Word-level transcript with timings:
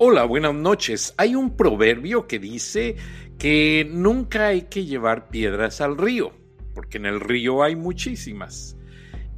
Hola, 0.00 0.22
buenas 0.22 0.54
noches. 0.54 1.12
Hay 1.16 1.34
un 1.34 1.56
proverbio 1.56 2.28
que 2.28 2.38
dice 2.38 2.94
que 3.36 3.84
nunca 3.90 4.46
hay 4.46 4.62
que 4.62 4.84
llevar 4.84 5.28
piedras 5.28 5.80
al 5.80 5.98
río, 5.98 6.30
porque 6.72 6.98
en 6.98 7.06
el 7.06 7.18
río 7.18 7.64
hay 7.64 7.74
muchísimas. 7.74 8.76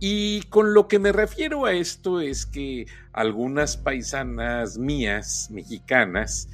Y 0.00 0.42
con 0.50 0.74
lo 0.74 0.86
que 0.86 0.98
me 0.98 1.12
refiero 1.12 1.64
a 1.64 1.73
esto 1.73 2.20
es 2.20 2.45
que 2.45 2.84
algunas 3.14 3.78
paisanas 3.78 4.77
mías, 4.77 5.48
mexicanas, 5.50 6.50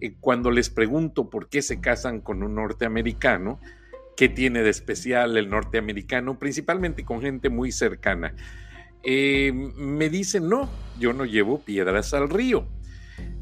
eh, 0.00 0.14
cuando 0.20 0.50
les 0.50 0.70
pregunto 0.70 1.28
por 1.28 1.50
qué 1.50 1.60
se 1.60 1.82
casan 1.82 2.22
con 2.22 2.42
un 2.42 2.54
norteamericano, 2.54 3.60
qué 4.16 4.30
tiene 4.30 4.62
de 4.62 4.70
especial 4.70 5.36
el 5.36 5.50
norteamericano, 5.50 6.38
principalmente 6.38 7.04
con 7.04 7.20
gente 7.20 7.50
muy 7.50 7.72
cercana, 7.72 8.34
eh, 9.02 9.52
me 9.52 10.08
dicen, 10.08 10.48
no, 10.48 10.70
yo 10.98 11.12
no 11.12 11.26
llevo 11.26 11.60
piedras 11.60 12.14
al 12.14 12.30
río 12.30 12.66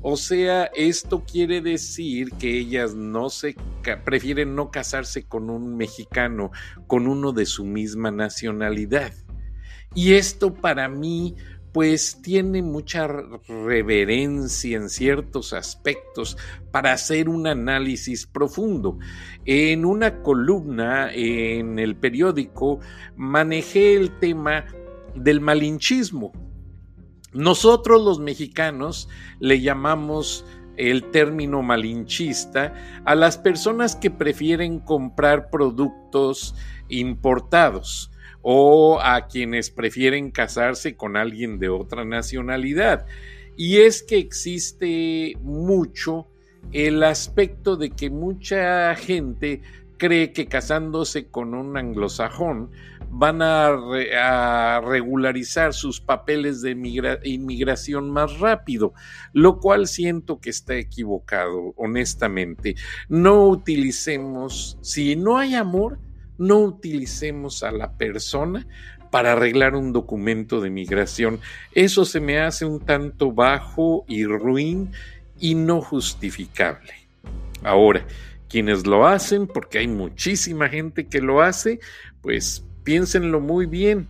o 0.02 0.16
sea, 0.16 0.64
esto 0.74 1.24
quiere 1.24 1.60
decir 1.60 2.30
que 2.38 2.58
ellas 2.58 2.94
no 2.94 3.30
se 3.30 3.56
prefieren 4.04 4.54
no 4.54 4.70
casarse 4.70 5.24
con 5.24 5.50
un 5.50 5.76
mexicano, 5.76 6.52
con 6.86 7.08
uno 7.08 7.32
de 7.32 7.46
su 7.46 7.64
misma 7.64 8.10
nacionalidad. 8.10 9.12
Y 9.94 10.14
esto 10.14 10.54
para 10.54 10.88
mí 10.88 11.34
pues 11.72 12.22
tiene 12.22 12.62
mucha 12.62 13.06
reverencia 13.06 14.76
en 14.76 14.88
ciertos 14.88 15.52
aspectos 15.52 16.36
para 16.70 16.92
hacer 16.92 17.28
un 17.28 17.46
análisis 17.46 18.26
profundo. 18.26 18.98
En 19.44 19.84
una 19.84 20.22
columna 20.22 21.12
en 21.12 21.78
el 21.78 21.96
periódico 21.96 22.80
manejé 23.16 23.96
el 23.96 24.18
tema 24.18 24.64
del 25.14 25.40
malinchismo 25.40 26.32
nosotros 27.32 28.02
los 28.02 28.20
mexicanos 28.20 29.08
le 29.38 29.60
llamamos 29.60 30.44
el 30.76 31.10
término 31.10 31.62
malinchista 31.62 32.72
a 33.04 33.14
las 33.14 33.36
personas 33.36 33.96
que 33.96 34.10
prefieren 34.10 34.78
comprar 34.78 35.50
productos 35.50 36.54
importados 36.88 38.10
o 38.42 39.00
a 39.02 39.26
quienes 39.26 39.70
prefieren 39.70 40.30
casarse 40.30 40.96
con 40.96 41.16
alguien 41.16 41.58
de 41.58 41.68
otra 41.68 42.04
nacionalidad. 42.04 43.06
Y 43.56 43.78
es 43.78 44.02
que 44.02 44.18
existe 44.18 45.36
mucho 45.42 46.28
el 46.72 47.02
aspecto 47.02 47.76
de 47.76 47.90
que 47.90 48.08
mucha 48.08 48.94
gente 48.94 49.62
cree 49.96 50.32
que 50.32 50.46
casándose 50.46 51.26
con 51.26 51.54
un 51.54 51.76
anglosajón 51.76 52.70
van 53.10 53.42
a, 53.42 54.80
regularizar 54.80 55.72
sus 55.72 56.00
papeles 56.00 56.62
de 56.62 56.72
inmigración 57.24 58.10
más 58.10 58.38
rápido, 58.38 58.92
lo 59.32 59.58
cual 59.60 59.86
siento 59.86 60.40
que 60.40 60.50
está 60.50 60.76
equivocado, 60.76 61.74
honestamente. 61.76 62.76
No 63.08 63.46
utilicemos, 63.46 64.78
si 64.82 65.16
no 65.16 65.38
hay 65.38 65.54
amor, 65.54 65.98
no 66.36 66.58
utilicemos 66.58 67.62
a 67.62 67.72
la 67.72 67.96
persona 67.96 68.66
para 69.10 69.32
arreglar 69.32 69.74
un 69.74 69.92
documento 69.92 70.60
de 70.60 70.70
migración. 70.70 71.40
Eso 71.72 72.04
se 72.04 72.20
me 72.20 72.40
hace 72.40 72.64
un 72.64 72.80
tanto 72.80 73.32
bajo 73.32 74.04
y 74.06 74.24
ruin 74.24 74.92
y 75.40 75.54
no 75.54 75.80
justificable. 75.80 76.92
Ahora, 77.62 78.06
quienes 78.48 78.86
lo 78.86 79.06
hacen, 79.06 79.46
porque 79.46 79.78
hay 79.78 79.88
muchísima 79.88 80.68
gente 80.68 81.06
que 81.06 81.20
lo 81.20 81.42
hace, 81.42 81.80
pues 82.20 82.67
piénsenlo 82.88 83.38
muy 83.42 83.66
bien, 83.66 84.08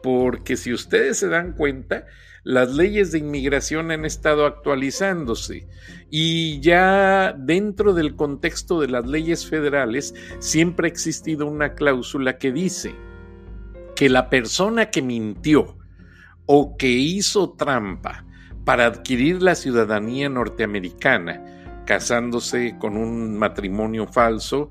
porque 0.00 0.56
si 0.56 0.72
ustedes 0.72 1.18
se 1.18 1.26
dan 1.26 1.54
cuenta, 1.54 2.06
las 2.44 2.72
leyes 2.72 3.10
de 3.10 3.18
inmigración 3.18 3.90
han 3.90 4.04
estado 4.04 4.46
actualizándose. 4.46 5.66
Y 6.08 6.60
ya 6.60 7.34
dentro 7.36 7.94
del 7.94 8.14
contexto 8.14 8.80
de 8.80 8.86
las 8.86 9.08
leyes 9.08 9.48
federales 9.48 10.14
siempre 10.38 10.86
ha 10.86 10.88
existido 10.88 11.48
una 11.48 11.74
cláusula 11.74 12.38
que 12.38 12.52
dice 12.52 12.94
que 13.96 14.08
la 14.08 14.30
persona 14.30 14.90
que 14.90 15.02
mintió 15.02 15.76
o 16.46 16.76
que 16.76 16.90
hizo 16.90 17.54
trampa 17.54 18.24
para 18.64 18.86
adquirir 18.86 19.42
la 19.42 19.56
ciudadanía 19.56 20.28
norteamericana, 20.28 21.42
casándose 21.86 22.76
con 22.78 22.96
un 22.96 23.36
matrimonio 23.36 24.06
falso, 24.06 24.70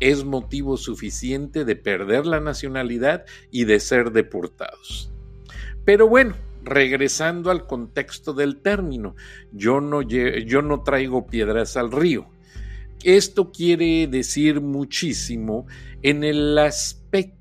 es 0.00 0.24
motivo 0.24 0.76
suficiente 0.76 1.64
de 1.64 1.76
perder 1.76 2.26
la 2.26 2.40
nacionalidad 2.40 3.24
y 3.50 3.64
de 3.64 3.80
ser 3.80 4.12
deportados. 4.12 5.12
Pero 5.84 6.08
bueno, 6.08 6.36
regresando 6.62 7.50
al 7.50 7.66
contexto 7.66 8.32
del 8.32 8.60
término, 8.60 9.16
yo 9.52 9.80
no, 9.80 10.02
yo 10.02 10.62
no 10.62 10.82
traigo 10.82 11.26
piedras 11.26 11.76
al 11.76 11.90
río. 11.90 12.28
Esto 13.04 13.52
quiere 13.52 14.06
decir 14.06 14.60
muchísimo 14.60 15.66
en 16.02 16.24
el 16.24 16.58
aspecto, 16.58 17.38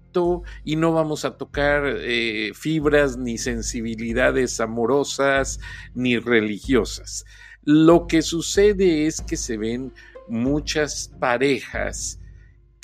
y 0.63 0.77
no 0.77 0.93
vamos 0.93 1.25
a 1.25 1.37
tocar 1.37 1.83
eh, 1.85 2.51
fibras 2.55 3.17
ni 3.17 3.37
sensibilidades 3.37 4.59
amorosas 4.59 5.59
ni 5.93 6.17
religiosas. 6.17 7.23
Lo 7.63 8.07
que 8.07 8.21
sucede 8.21 9.05
es 9.05 9.21
que 9.21 9.37
se 9.37 9.57
ven 9.57 9.93
muchas 10.27 11.11
parejas 11.19 12.19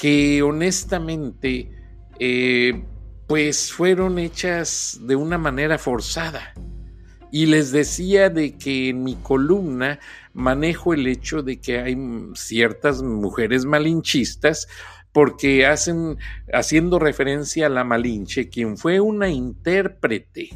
que 0.03 0.41
honestamente 0.41 1.71
eh, 2.19 2.83
pues 3.25 3.71
fueron 3.71 4.19
hechas 4.19 4.99
de 5.03 5.15
una 5.15 5.37
manera 5.37 5.77
forzada. 5.77 6.53
Y 7.31 7.45
les 7.45 7.71
decía 7.71 8.29
de 8.29 8.57
que 8.57 8.89
en 8.89 9.01
mi 9.05 9.15
columna 9.15 10.01
manejo 10.33 10.93
el 10.93 11.07
hecho 11.07 11.41
de 11.41 11.61
que 11.61 11.79
hay 11.79 11.97
ciertas 12.35 13.01
mujeres 13.01 13.63
malinchistas 13.63 14.67
porque 15.13 15.65
hacen, 15.65 16.17
haciendo 16.51 16.99
referencia 16.99 17.67
a 17.67 17.69
la 17.69 17.85
Malinche, 17.85 18.49
quien 18.49 18.75
fue 18.75 18.99
una 18.99 19.29
intérprete 19.29 20.49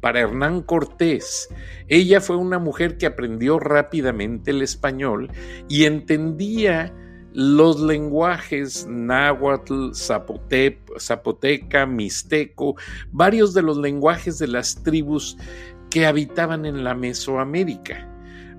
para 0.00 0.22
Hernán 0.22 0.62
Cortés. 0.62 1.50
Ella 1.86 2.20
fue 2.20 2.34
una 2.34 2.58
mujer 2.58 2.98
que 2.98 3.06
aprendió 3.06 3.60
rápidamente 3.60 4.50
el 4.50 4.62
español 4.62 5.30
y 5.68 5.84
entendía 5.84 6.92
los 7.32 7.80
lenguajes 7.80 8.86
náhuatl, 8.88 9.92
zapoteca, 9.94 11.86
mixteco, 11.86 12.76
varios 13.12 13.54
de 13.54 13.62
los 13.62 13.76
lenguajes 13.76 14.38
de 14.38 14.48
las 14.48 14.82
tribus 14.82 15.36
que 15.90 16.06
habitaban 16.06 16.66
en 16.66 16.84
la 16.84 16.94
Mesoamérica. 16.94 18.06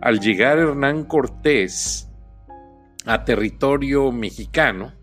Al 0.02 0.20
llegar 0.20 0.58
Hernán 0.58 1.04
Cortés 1.06 2.10
a 3.06 3.24
territorio 3.24 4.12
mexicano, 4.12 4.94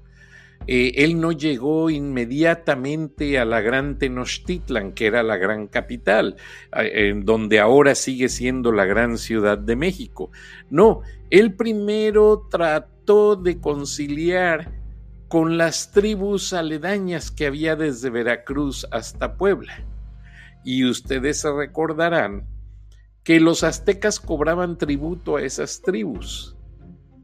eh, 0.70 1.02
él 1.02 1.18
no 1.18 1.32
llegó 1.32 1.88
inmediatamente 1.88 3.38
a 3.38 3.46
la 3.46 3.62
gran 3.62 3.98
Tenochtitlan, 3.98 4.92
que 4.92 5.06
era 5.06 5.22
la 5.22 5.38
gran 5.38 5.66
capital, 5.66 6.36
donde 7.24 7.58
ahora 7.58 7.94
sigue 7.94 8.28
siendo 8.28 8.70
la 8.70 8.84
gran 8.84 9.16
ciudad 9.16 9.56
de 9.56 9.76
México. 9.76 10.30
No, 10.68 11.00
él 11.30 11.54
primero 11.54 12.46
trató 12.50 13.34
de 13.34 13.58
conciliar 13.58 14.78
con 15.28 15.56
las 15.56 15.90
tribus 15.90 16.52
aledañas 16.52 17.30
que 17.30 17.46
había 17.46 17.74
desde 17.74 18.10
Veracruz 18.10 18.86
hasta 18.90 19.38
Puebla. 19.38 19.86
Y 20.64 20.84
ustedes 20.84 21.40
se 21.40 21.50
recordarán 21.50 22.46
que 23.24 23.40
los 23.40 23.64
aztecas 23.64 24.20
cobraban 24.20 24.76
tributo 24.76 25.36
a 25.36 25.42
esas 25.42 25.80
tribus. 25.80 26.56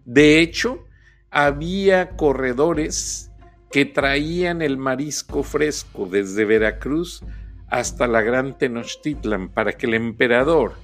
De 0.06 0.40
hecho, 0.40 0.84
había 1.30 2.16
corredores 2.16 3.32
que 3.74 3.84
traían 3.84 4.62
el 4.62 4.78
marisco 4.78 5.42
fresco 5.42 6.06
desde 6.06 6.44
Veracruz 6.44 7.24
hasta 7.66 8.06
la 8.06 8.22
gran 8.22 8.56
Tenochtitlan 8.56 9.48
para 9.48 9.72
que 9.72 9.86
el 9.86 9.94
emperador 9.94 10.74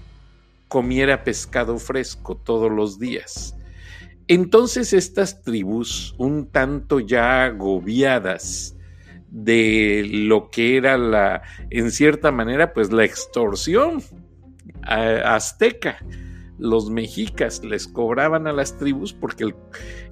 comiera 0.66 1.22
pescado 1.22 1.78
fresco 1.78 2.36
todos 2.36 2.68
los 2.68 2.98
días. 2.98 3.54
Entonces 4.26 4.92
estas 4.92 5.40
tribus, 5.42 6.16
un 6.18 6.50
tanto 6.50 6.98
ya 6.98 7.44
agobiadas 7.44 8.74
de 9.28 10.04
lo 10.12 10.50
que 10.50 10.76
era 10.76 10.98
la, 10.98 11.42
en 11.70 11.92
cierta 11.92 12.32
manera, 12.32 12.72
pues 12.72 12.90
la 12.90 13.04
extorsión 13.04 14.02
azteca, 14.82 15.98
los 16.60 16.90
mexicas 16.90 17.64
les 17.64 17.88
cobraban 17.88 18.46
a 18.46 18.52
las 18.52 18.76
tribus 18.78 19.12
porque 19.12 19.52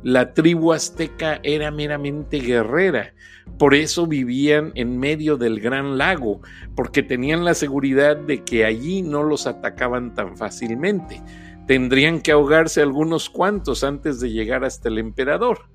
la 0.02 0.34
tribu 0.34 0.72
azteca 0.72 1.40
era 1.42 1.70
meramente 1.70 2.40
guerrera. 2.40 3.14
Por 3.58 3.74
eso 3.74 4.06
vivían 4.06 4.72
en 4.74 4.98
medio 4.98 5.36
del 5.36 5.60
gran 5.60 5.98
lago, 5.98 6.40
porque 6.74 7.02
tenían 7.02 7.44
la 7.44 7.54
seguridad 7.54 8.16
de 8.16 8.42
que 8.44 8.64
allí 8.64 9.02
no 9.02 9.22
los 9.22 9.46
atacaban 9.46 10.14
tan 10.14 10.36
fácilmente 10.36 11.22
tendrían 11.68 12.22
que 12.22 12.32
ahogarse 12.32 12.80
algunos 12.80 13.28
cuantos 13.28 13.84
antes 13.84 14.20
de 14.20 14.30
llegar 14.30 14.64
hasta 14.64 14.88
el 14.88 14.96
emperador. 14.96 15.68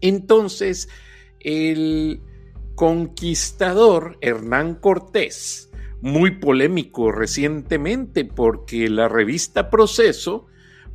Entonces, 0.00 0.88
el 1.40 2.22
conquistador 2.76 4.16
Hernán 4.20 4.76
Cortés 4.76 5.70
muy 6.04 6.32
polémico 6.32 7.10
recientemente 7.12 8.26
porque 8.26 8.90
la 8.90 9.08
revista 9.08 9.70
Proceso 9.70 10.48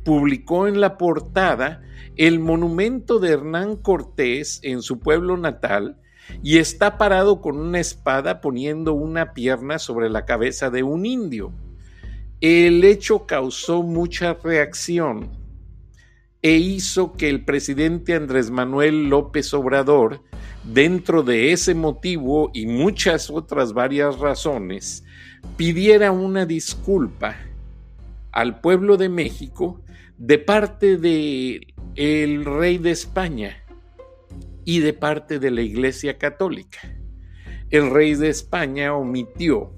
publicó 0.04 0.68
en 0.68 0.80
la 0.80 0.98
portada 0.98 1.82
el 2.14 2.38
monumento 2.38 3.18
de 3.18 3.30
Hernán 3.32 3.74
Cortés 3.74 4.60
en 4.62 4.82
su 4.82 5.00
pueblo 5.00 5.36
natal 5.36 5.98
y 6.44 6.58
está 6.58 6.96
parado 6.96 7.40
con 7.40 7.58
una 7.58 7.80
espada 7.80 8.40
poniendo 8.40 8.92
una 8.92 9.34
pierna 9.34 9.80
sobre 9.80 10.08
la 10.10 10.24
cabeza 10.26 10.70
de 10.70 10.84
un 10.84 11.04
indio. 11.04 11.52
El 12.40 12.84
hecho 12.84 13.26
causó 13.26 13.82
mucha 13.82 14.34
reacción 14.34 15.28
e 16.40 16.52
hizo 16.52 17.14
que 17.14 17.28
el 17.28 17.44
presidente 17.44 18.14
Andrés 18.14 18.52
Manuel 18.52 19.08
López 19.08 19.52
Obrador, 19.54 20.22
dentro 20.64 21.22
de 21.22 21.52
ese 21.52 21.74
motivo 21.74 22.50
y 22.52 22.66
muchas 22.66 23.30
otras 23.30 23.72
varias 23.72 24.18
razones, 24.18 25.04
pidiera 25.56 26.12
una 26.12 26.46
disculpa 26.46 27.36
al 28.32 28.60
pueblo 28.60 28.96
de 28.96 29.08
México 29.08 29.82
de 30.18 30.38
parte 30.38 30.96
de 30.96 31.74
el 31.96 32.44
rey 32.44 32.78
de 32.78 32.90
España 32.90 33.56
y 34.64 34.80
de 34.80 34.92
parte 34.92 35.38
de 35.38 35.50
la 35.50 35.62
Iglesia 35.62 36.18
Católica. 36.18 36.78
El 37.70 37.90
rey 37.90 38.14
de 38.14 38.28
España 38.28 38.94
omitió 38.94 39.72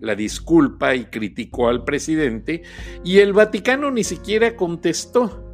la 0.00 0.14
disculpa 0.14 0.94
y 0.94 1.06
criticó 1.06 1.68
al 1.68 1.84
presidente 1.84 2.62
y 3.04 3.18
el 3.18 3.32
Vaticano 3.32 3.90
ni 3.90 4.04
siquiera 4.04 4.56
contestó. 4.56 5.53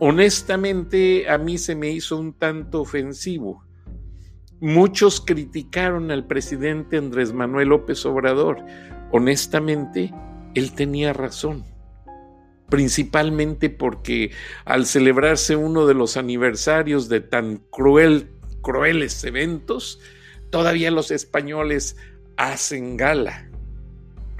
Honestamente, 0.00 1.28
a 1.28 1.38
mí 1.38 1.58
se 1.58 1.74
me 1.74 1.90
hizo 1.90 2.16
un 2.16 2.32
tanto 2.32 2.80
ofensivo. 2.80 3.64
Muchos 4.60 5.20
criticaron 5.20 6.10
al 6.10 6.26
presidente 6.26 6.96
Andrés 6.96 7.32
Manuel 7.32 7.68
López 7.68 8.04
Obrador. 8.06 8.58
Honestamente, 9.12 10.12
él 10.54 10.72
tenía 10.72 11.12
razón 11.12 11.64
principalmente 12.74 13.70
porque 13.70 14.32
al 14.64 14.86
celebrarse 14.86 15.54
uno 15.54 15.86
de 15.86 15.94
los 15.94 16.16
aniversarios 16.16 17.08
de 17.08 17.20
tan 17.20 17.58
cruel, 17.70 18.32
crueles 18.62 19.22
eventos, 19.22 20.00
todavía 20.50 20.90
los 20.90 21.12
españoles 21.12 21.96
hacen 22.36 22.96
gala 22.96 23.48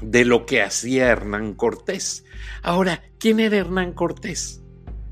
de 0.02 0.24
lo 0.24 0.46
que 0.46 0.62
hacía 0.62 1.06
Hernán 1.06 1.54
Cortés. 1.54 2.24
Ahora, 2.62 3.04
¿quién 3.18 3.38
era 3.38 3.58
Hernán 3.58 3.92
Cortés? 3.92 4.63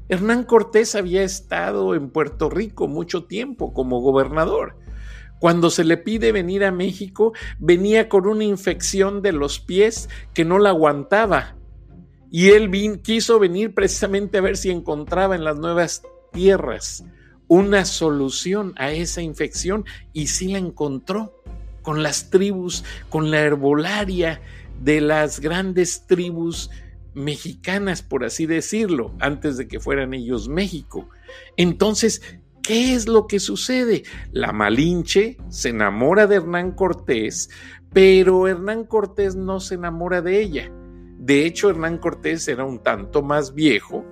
Hernán 0.08 0.44
Cortés 0.44 0.94
había 0.94 1.22
estado 1.22 1.94
en 1.94 2.10
Puerto 2.10 2.50
Rico 2.50 2.88
mucho 2.88 3.24
tiempo 3.24 3.72
como 3.72 4.00
gobernador. 4.00 4.76
Cuando 5.38 5.70
se 5.70 5.84
le 5.84 5.96
pide 5.96 6.30
venir 6.30 6.64
a 6.64 6.70
México, 6.70 7.32
venía 7.58 8.08
con 8.08 8.26
una 8.26 8.44
infección 8.44 9.22
de 9.22 9.32
los 9.32 9.58
pies 9.58 10.08
que 10.34 10.44
no 10.44 10.58
la 10.58 10.70
aguantaba 10.70 11.56
y 12.30 12.50
él 12.50 12.70
quiso 13.02 13.38
venir 13.38 13.74
precisamente 13.74 14.38
a 14.38 14.40
ver 14.40 14.56
si 14.56 14.70
encontraba 14.70 15.34
en 15.34 15.44
las 15.44 15.58
nuevas 15.58 16.02
tierras 16.32 17.04
una 17.46 17.84
solución 17.84 18.72
a 18.76 18.92
esa 18.92 19.20
infección 19.20 19.84
y 20.14 20.28
sí 20.28 20.48
la 20.48 20.58
encontró 20.58 21.42
con 21.82 22.02
las 22.02 22.30
tribus, 22.30 22.84
con 23.10 23.30
la 23.30 23.40
herbolaria 23.40 24.40
de 24.82 25.02
las 25.02 25.40
grandes 25.40 26.06
tribus 26.06 26.70
mexicanas, 27.14 28.02
por 28.02 28.24
así 28.24 28.46
decirlo, 28.46 29.14
antes 29.20 29.56
de 29.56 29.68
que 29.68 29.80
fueran 29.80 30.14
ellos 30.14 30.48
México. 30.48 31.08
Entonces, 31.56 32.22
¿qué 32.62 32.94
es 32.94 33.08
lo 33.08 33.26
que 33.26 33.40
sucede? 33.40 34.04
La 34.32 34.52
Malinche 34.52 35.36
se 35.48 35.70
enamora 35.70 36.26
de 36.26 36.36
Hernán 36.36 36.72
Cortés, 36.72 37.50
pero 37.92 38.48
Hernán 38.48 38.84
Cortés 38.84 39.36
no 39.36 39.60
se 39.60 39.74
enamora 39.74 40.22
de 40.22 40.40
ella. 40.40 40.72
De 41.18 41.46
hecho, 41.46 41.70
Hernán 41.70 41.98
Cortés 41.98 42.48
era 42.48 42.64
un 42.64 42.82
tanto 42.82 43.22
más 43.22 43.54
viejo 43.54 44.04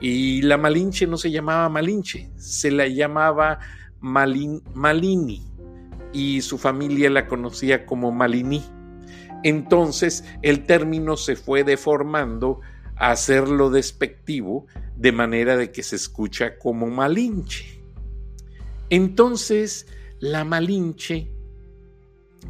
y 0.00 0.42
la 0.42 0.56
Malinche 0.56 1.06
no 1.06 1.16
se 1.16 1.30
llamaba 1.30 1.68
Malinche, 1.68 2.30
se 2.36 2.70
la 2.70 2.86
llamaba 2.88 3.60
Malini 4.00 5.42
y 6.12 6.40
su 6.40 6.58
familia 6.58 7.10
la 7.10 7.26
conocía 7.26 7.86
como 7.86 8.10
Malini. 8.10 8.62
Entonces 9.42 10.24
el 10.42 10.66
término 10.66 11.16
se 11.16 11.36
fue 11.36 11.64
deformando 11.64 12.60
a 12.96 13.12
hacerlo 13.12 13.70
despectivo 13.70 14.66
de 14.96 15.12
manera 15.12 15.56
de 15.56 15.72
que 15.72 15.82
se 15.82 15.96
escucha 15.96 16.58
como 16.58 16.88
Malinche. 16.88 17.80
Entonces 18.90 19.86
la 20.18 20.44
Malinche 20.44 21.30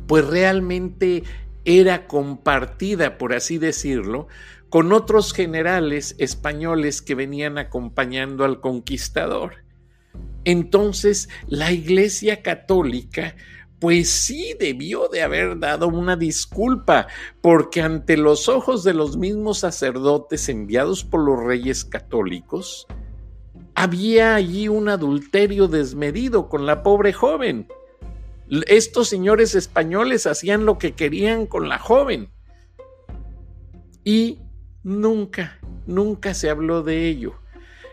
pues 0.07 0.27
realmente 0.27 1.23
era 1.65 2.07
compartida, 2.07 3.19
por 3.19 3.33
así 3.35 3.59
decirlo, 3.59 4.29
con 4.69 4.93
otros 4.93 5.33
generales 5.33 6.15
españoles 6.19 7.03
que 7.03 7.15
venían 7.15 7.59
acompañando 7.59 8.45
al 8.45 8.61
conquistador. 8.61 9.65
Entonces, 10.45 11.29
la 11.49 11.71
Iglesia 11.73 12.43
Católica 12.43 13.35
pues 13.81 14.11
sí 14.11 14.55
debió 14.61 15.09
de 15.09 15.23
haber 15.23 15.59
dado 15.59 15.89
una 15.89 16.15
disculpa, 16.15 17.09
porque 17.41 17.81
ante 17.81 18.19
los 18.19 18.49
ojos 18.49 18.85
de 18.85 18.93
los 18.93 19.17
mismos 19.17 19.61
sacerdotes 19.61 20.49
enviados 20.51 21.03
por 21.03 21.25
los 21.25 21.43
reyes 21.43 21.87
católicos, 21.87 22.87
había 23.75 24.35
allí 24.35 24.69
un 24.69 24.91
adulterio 24.91 25.67
desmedido 25.67 26.51
con 26.51 26.67
la 26.67 26.83
pobre 26.83 27.15
joven. 27.15 27.67
Estos 28.67 29.09
señores 29.09 29.55
españoles 29.55 30.27
hacían 30.27 30.67
lo 30.67 30.77
que 30.77 30.93
querían 30.93 31.47
con 31.47 31.71
la 31.71 31.79
joven. 31.79 32.31
Y 34.05 34.41
nunca, 34.83 35.59
nunca 35.87 36.35
se 36.35 36.51
habló 36.51 36.83
de 36.83 37.09
ello. 37.09 37.35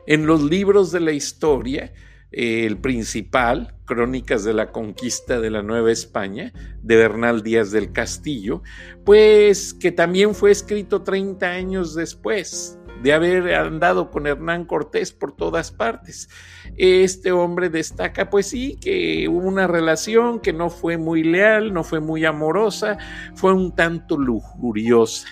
En 0.06 0.26
los 0.26 0.44
libros 0.44 0.92
de 0.92 1.00
la 1.00 1.12
historia, 1.14 1.94
el 2.32 2.78
principal, 2.78 3.77
Crónicas 3.88 4.44
de 4.44 4.54
la 4.54 4.72
Conquista 4.72 5.40
de 5.40 5.50
la 5.50 5.64
Nueva 5.64 5.92
España, 5.92 6.54
de 6.84 6.96
Bernal 6.98 7.42
Díaz 7.42 7.72
del 7.72 7.92
Castillo, 7.92 8.62
pues 9.04 9.74
que 9.74 9.92
también 9.92 10.36
fue 10.36 10.52
escrito 10.52 11.02
30 11.02 11.48
años 11.48 11.96
después 11.96 12.78
de 13.02 13.14
haber 13.14 13.54
andado 13.56 14.12
con 14.12 14.28
Hernán 14.28 14.66
Cortés 14.66 15.12
por 15.14 15.36
todas 15.36 15.72
partes. 15.72 16.30
Este 16.78 17.32
hombre 17.32 17.70
destaca, 17.70 18.30
pues 18.30 18.48
sí, 18.48 18.78
que 18.82 19.28
hubo 19.30 19.48
una 19.48 19.68
relación 19.68 20.40
que 20.40 20.54
no 20.54 20.70
fue 20.70 20.98
muy 20.98 21.24
leal, 21.24 21.74
no 21.74 21.84
fue 21.84 22.00
muy 22.00 22.26
amorosa, 22.26 22.98
fue 23.36 23.54
un 23.54 23.76
tanto 23.76 24.18
lujuriosa. 24.18 25.28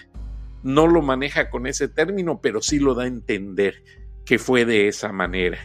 No 0.63 0.87
lo 0.87 1.01
maneja 1.01 1.49
con 1.49 1.67
ese 1.67 1.87
término, 1.87 2.39
pero 2.41 2.61
sí 2.61 2.79
lo 2.79 2.95
da 2.95 3.03
a 3.03 3.07
entender 3.07 3.83
que 4.25 4.39
fue 4.39 4.65
de 4.65 4.87
esa 4.87 5.11
manera. 5.11 5.59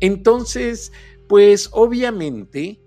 Entonces, 0.00 0.92
pues 1.30 1.68
obviamente 1.70 2.80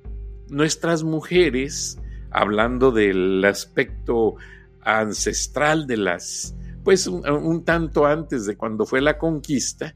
nuestras 0.49 1.03
mujeres, 1.03 1.97
hablando 2.29 2.91
del 2.91 3.41
aspecto 3.45 4.35
ancestral 4.81 5.87
de 5.87 5.95
las 5.95 6.53
pues 6.83 7.07
un, 7.07 7.63
tanto 7.63 8.05
antes 8.05 8.45
de 8.45 8.57
cuando 8.57 8.85
fue 8.85 8.99
la 8.99 9.17
conquista, 9.17 9.95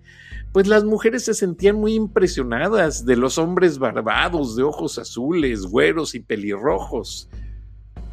pues 0.53 0.65
las 0.65 0.85
mujeres 0.85 1.25
se 1.25 1.33
sentían 1.33 1.75
muy 1.75 1.95
impresionadas 1.95 3.05
de 3.05 3.17
los 3.17 3.37
hombres 3.37 3.79
barbados, 3.79 4.55
de 4.55 4.63
ojos 4.63 4.97
azules, 4.97 5.63
güeros 5.63 6.15
y 6.15 6.21
pelirrojos. 6.21 7.29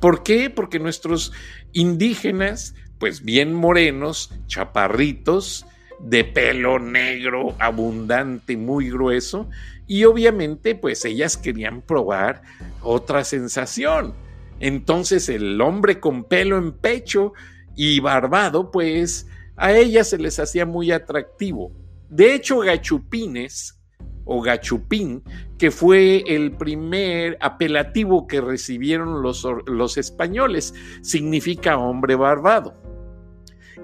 ¿Por 0.00 0.24
qué? 0.24 0.50
Porque 0.50 0.80
nuestros 0.80 1.32
indígenas, 1.72 2.74
pues 2.98 3.22
bien 3.22 3.54
morenos, 3.54 4.34
chaparritos, 4.48 5.64
de 6.00 6.24
pelo 6.24 6.78
negro, 6.78 7.54
abundante, 7.58 8.56
muy 8.56 8.90
grueso, 8.90 9.48
y 9.86 10.04
obviamente 10.04 10.74
pues 10.74 11.04
ellas 11.04 11.36
querían 11.36 11.82
probar 11.82 12.42
otra 12.82 13.24
sensación. 13.24 14.14
Entonces 14.60 15.28
el 15.28 15.60
hombre 15.60 16.00
con 16.00 16.24
pelo 16.24 16.58
en 16.58 16.72
pecho 16.72 17.32
y 17.76 18.00
barbado, 18.00 18.70
pues 18.70 19.26
a 19.56 19.72
ellas 19.72 20.08
se 20.08 20.18
les 20.18 20.38
hacía 20.38 20.66
muy 20.66 20.90
atractivo. 20.90 21.72
De 22.08 22.34
hecho, 22.34 22.60
Gachupines 22.60 23.78
o 24.24 24.40
Gachupín, 24.40 25.22
que 25.58 25.70
fue 25.70 26.24
el 26.26 26.52
primer 26.52 27.36
apelativo 27.40 28.26
que 28.26 28.40
recibieron 28.40 29.22
los, 29.22 29.46
los 29.66 29.98
españoles, 29.98 30.74
significa 31.02 31.76
hombre 31.76 32.14
barbado. 32.14 32.74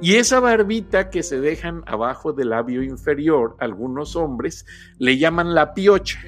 Y 0.00 0.16
esa 0.16 0.40
barbita 0.40 1.10
que 1.10 1.22
se 1.22 1.40
dejan 1.40 1.82
abajo 1.86 2.32
del 2.32 2.50
labio 2.50 2.82
inferior, 2.82 3.56
algunos 3.58 4.16
hombres 4.16 4.66
le 4.98 5.18
llaman 5.18 5.54
la 5.54 5.74
piocha. 5.74 6.20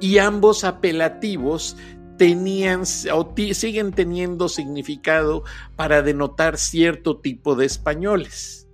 Y 0.00 0.18
ambos 0.18 0.64
apelativos 0.64 1.76
tenían 2.16 2.82
o 3.12 3.34
siguen 3.52 3.92
teniendo 3.92 4.48
significado 4.48 5.42
para 5.76 6.02
denotar 6.02 6.58
cierto 6.58 7.18
tipo 7.18 7.54
de 7.56 7.66
españoles. 7.66 8.68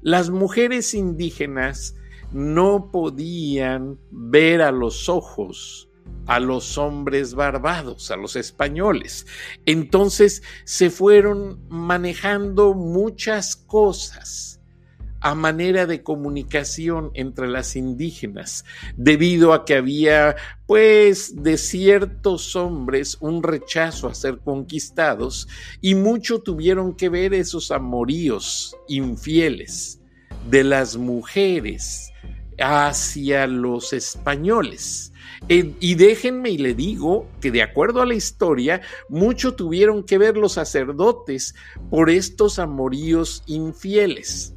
Las 0.00 0.30
mujeres 0.30 0.94
indígenas 0.94 1.96
no 2.32 2.90
podían 2.90 3.98
ver 4.10 4.62
a 4.62 4.70
los 4.70 5.08
ojos 5.08 5.87
a 6.26 6.40
los 6.40 6.76
hombres 6.78 7.34
barbados, 7.34 8.10
a 8.10 8.16
los 8.16 8.36
españoles. 8.36 9.26
Entonces 9.66 10.42
se 10.64 10.90
fueron 10.90 11.60
manejando 11.68 12.74
muchas 12.74 13.56
cosas 13.56 14.58
a 15.20 15.34
manera 15.34 15.86
de 15.86 16.02
comunicación 16.02 17.10
entre 17.14 17.48
las 17.48 17.76
indígenas, 17.76 18.64
debido 18.96 19.52
a 19.52 19.64
que 19.64 19.74
había, 19.74 20.36
pues, 20.66 21.42
de 21.42 21.58
ciertos 21.58 22.54
hombres 22.54 23.16
un 23.20 23.42
rechazo 23.42 24.08
a 24.08 24.14
ser 24.14 24.38
conquistados 24.38 25.48
y 25.80 25.94
mucho 25.94 26.40
tuvieron 26.40 26.94
que 26.94 27.08
ver 27.08 27.34
esos 27.34 27.70
amoríos 27.70 28.76
infieles 28.86 30.00
de 30.48 30.64
las 30.64 30.96
mujeres 30.96 32.12
hacia 32.58 33.46
los 33.46 33.92
españoles. 33.92 35.12
Y 35.48 35.94
déjenme 35.94 36.50
y 36.50 36.58
le 36.58 36.74
digo 36.74 37.26
que 37.40 37.50
de 37.50 37.62
acuerdo 37.62 38.02
a 38.02 38.06
la 38.06 38.14
historia, 38.14 38.80
mucho 39.08 39.54
tuvieron 39.54 40.04
que 40.04 40.18
ver 40.18 40.36
los 40.36 40.52
sacerdotes 40.52 41.54
por 41.90 42.10
estos 42.10 42.58
amoríos 42.58 43.42
infieles. 43.46 44.54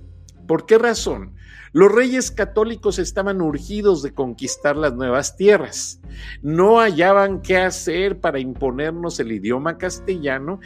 ¿Por 0.48 0.66
qué 0.66 0.78
razón? 0.78 1.36
Los 1.74 1.90
reyes 1.90 2.32
católicos 2.32 3.00
estaban 3.00 3.42
urgidos 3.42 4.04
de 4.04 4.14
conquistar 4.14 4.76
las 4.76 4.94
nuevas 4.94 5.38
tierras. 5.38 6.02
No 6.42 6.80
hallaban 6.80 7.42
qué 7.42 7.58
hacer 7.58 8.20
para 8.20 8.40
imponernos 8.40 9.22
el 9.22 9.32
idioma 9.32 9.78
castellano. 9.78 10.60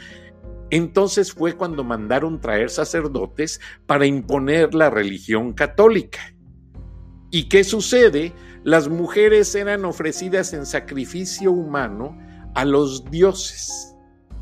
Entonces 0.70 1.32
fue 1.32 1.52
cuando 1.52 1.84
mandaron 1.84 2.40
traer 2.40 2.70
sacerdotes 2.70 3.60
para 3.86 4.06
imponer 4.06 4.74
la 4.74 4.90
religión 4.90 5.52
católica. 5.52 6.34
¿Y 7.30 7.48
qué 7.48 7.62
sucede? 7.62 8.32
Las 8.66 8.88
mujeres 8.88 9.54
eran 9.54 9.84
ofrecidas 9.84 10.52
en 10.52 10.66
sacrificio 10.66 11.52
humano 11.52 12.18
a 12.56 12.64
los 12.64 13.08
dioses. 13.12 13.94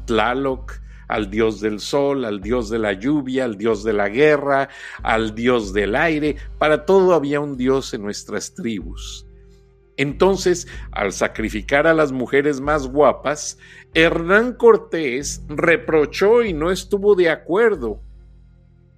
Tlaloc, 0.07 0.81
al 1.09 1.29
dios 1.29 1.61
del 1.61 1.79
sol, 1.79 2.25
al 2.25 2.41
dios 2.41 2.71
de 2.71 2.79
la 2.79 2.95
lluvia, 2.95 3.45
al 3.45 3.59
dios 3.59 3.85
de 3.85 3.93
la 3.93 4.09
guerra, 4.09 4.71
al 5.03 5.35
dios 5.35 5.75
del 5.75 5.95
aire. 5.95 6.37
Para 6.57 6.87
todo 6.87 7.13
había 7.13 7.39
un 7.39 7.59
dios 7.59 7.93
en 7.93 8.01
nuestras 8.01 8.55
tribus. 8.55 9.27
Entonces, 9.99 10.69
al 10.91 11.13
sacrificar 11.13 11.87
a 11.87 11.93
las 11.93 12.11
mujeres 12.11 12.63
más 12.63 12.87
guapas, 12.87 13.59
Hernán 13.93 14.55
Cortés 14.55 15.43
reprochó 15.49 16.43
y 16.43 16.55
no 16.55 16.71
estuvo 16.71 17.15
de 17.15 17.29
acuerdo 17.29 18.01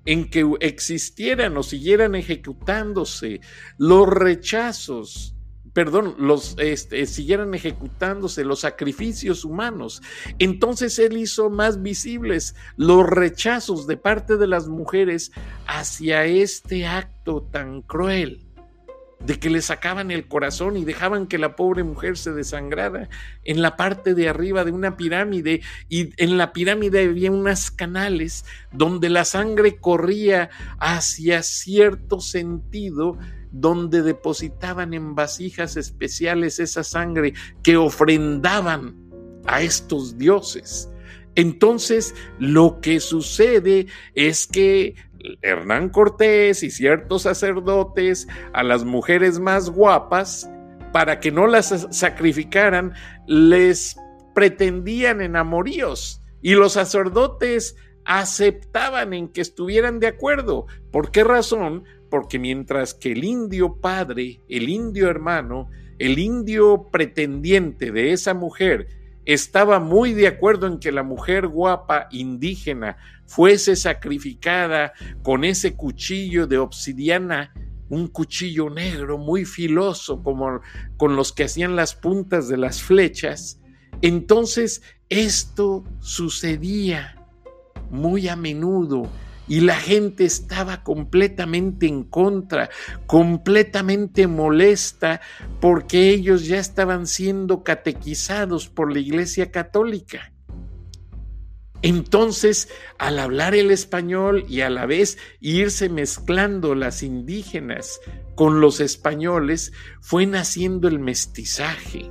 en 0.07 0.31
que 0.31 0.45
existieran 0.61 1.57
o 1.57 1.63
siguieran 1.63 2.15
ejecutándose 2.15 3.41
los 3.79 4.09
rechazos 4.09 5.37
perdón, 5.77 6.15
los 6.19 6.57
este, 6.59 7.05
siguieran 7.05 7.53
ejecutándose 7.53 8.45
los 8.45 8.61
sacrificios 8.61 9.45
humanos. 9.45 10.01
Entonces 10.39 10.99
él 10.99 11.19
hizo 11.19 11.51
más 11.51 11.83
visibles 11.83 12.55
los 12.79 13.07
rechazos 13.07 13.87
de 13.87 13.99
parte 13.99 14.39
de 14.39 14.47
las 14.47 14.69
mujeres 14.69 15.33
hacia 15.67 16.25
este 16.25 16.87
acto 16.87 17.43
tan 17.53 17.83
cruel 17.83 18.46
de 19.21 19.39
que 19.39 19.51
le 19.51 19.63
sacaban 19.63 20.11
el 20.11 20.29
corazón 20.29 20.77
y 20.77 20.85
dejaban 20.85 21.27
que 21.27 21.39
la 21.39 21.57
pobre 21.57 21.83
mujer 21.83 22.17
se 22.17 22.33
desangrara 22.33 23.09
en 23.45 23.63
la 23.63 23.77
parte 23.77 24.15
de 24.15 24.29
arriba 24.29 24.65
de 24.65 24.73
una 24.73 24.97
pirámide 24.97 25.63
y 25.89 26.11
en 26.23 26.37
la 26.37 26.53
pirámide 26.53 27.05
había 27.05 27.31
unas 27.31 27.71
canales 27.71 28.45
donde 28.73 29.09
la 29.09 29.25
sangre 29.25 29.77
corría 29.77 30.51
hacia 30.79 31.43
cierto 31.43 32.21
sentido 32.21 33.19
donde 33.51 34.03
depositaban 34.03 34.93
en 34.93 35.15
vasijas 35.15 35.77
especiales 35.77 36.61
esa 36.61 36.85
sangre 36.85 37.33
que 37.63 37.77
ofrendaban 37.77 38.97
a 39.47 39.63
estos 39.63 40.19
dioses. 40.19 40.91
Entonces, 41.37 42.15
lo 42.39 42.81
que 42.81 43.01
sucede 43.01 43.87
es 44.15 44.47
que 44.47 44.95
Hernán 45.43 45.89
Cortés 45.89 46.63
y 46.63 46.71
ciertos 46.71 47.23
sacerdotes 47.23 48.27
a 48.53 48.63
las 48.63 48.85
mujeres 48.85 49.39
más 49.39 49.71
guapas, 49.71 50.51
para 50.93 51.21
que 51.21 51.31
no 51.31 51.47
las 51.47 51.87
sacrificaran, 51.91 52.95
les 53.27 53.97
pretendían 54.35 55.21
enamoríos 55.21 56.23
y 56.41 56.55
los 56.55 56.75
sacerdotes 56.75 57.77
aceptaban 58.05 59.13
en 59.13 59.29
que 59.29 59.41
estuvieran 59.41 59.99
de 59.99 60.07
acuerdo. 60.07 60.67
¿Por 60.93 61.11
qué 61.11 61.25
razón? 61.25 61.85
Porque 62.09 62.39
mientras 62.39 62.95
que 62.95 63.13
el 63.13 63.25
indio 63.25 63.77
padre, 63.81 64.41
el 64.49 64.69
indio 64.69 65.11
hermano, 65.11 65.69
el 65.99 66.19
indio 66.19 66.89
pretendiente 66.91 67.91
de 67.91 68.13
esa 68.13 68.33
mujer 68.33 68.89
estaba 69.25 69.81
muy 69.81 70.15
de 70.15 70.29
acuerdo 70.29 70.67
en 70.69 70.79
que 70.79 70.93
la 70.93 71.03
mujer 71.03 71.49
guapa 71.49 72.07
indígena 72.13 72.97
fuese 73.27 73.77
sacrificada 73.77 74.93
con 75.23 75.45
ese 75.45 75.75
cuchillo 75.75 76.47
de 76.47 76.59
obsidiana, 76.59 77.53
un 77.89 78.09
cuchillo 78.09 78.71
negro 78.71 79.19
muy 79.19 79.45
filoso 79.45 80.23
como 80.23 80.61
con 80.97 81.17
los 81.17 81.33
que 81.33 81.45
hacían 81.45 81.77
las 81.77 81.95
puntas 81.95 82.49
de 82.49 82.57
las 82.57 82.83
flechas, 82.83 83.61
entonces 84.03 84.83
esto 85.09 85.85
sucedía 86.01 87.25
muy 87.91 88.29
a 88.29 88.37
menudo 88.37 89.09
y 89.49 89.61
la 89.61 89.77
gente 89.77 90.25
estaba 90.25 90.83
completamente 90.83 91.87
en 91.87 92.03
contra, 92.05 92.69
completamente 93.07 94.27
molesta, 94.27 95.21
porque 95.61 96.11
ellos 96.11 96.47
ya 96.47 96.59
estaban 96.59 97.07
siendo 97.07 97.63
catequizados 97.63 98.69
por 98.69 98.93
la 98.93 98.99
Iglesia 98.99 99.51
Católica. 99.51 100.33
Entonces, 101.83 102.69
al 102.99 103.19
hablar 103.19 103.55
el 103.55 103.71
español 103.71 104.45
y 104.49 104.63
a 104.63 104.71
la 104.71 104.87
vez 104.87 105.19
irse 105.41 105.89
mezclando 105.89 106.75
las 106.75 107.03
indígenas 107.03 108.01
con 108.35 108.61
los 108.61 108.81
españoles, 108.81 109.73
fue 110.01 110.27
naciendo 110.27 110.89
el 110.89 110.99
mestizaje. 110.99 112.11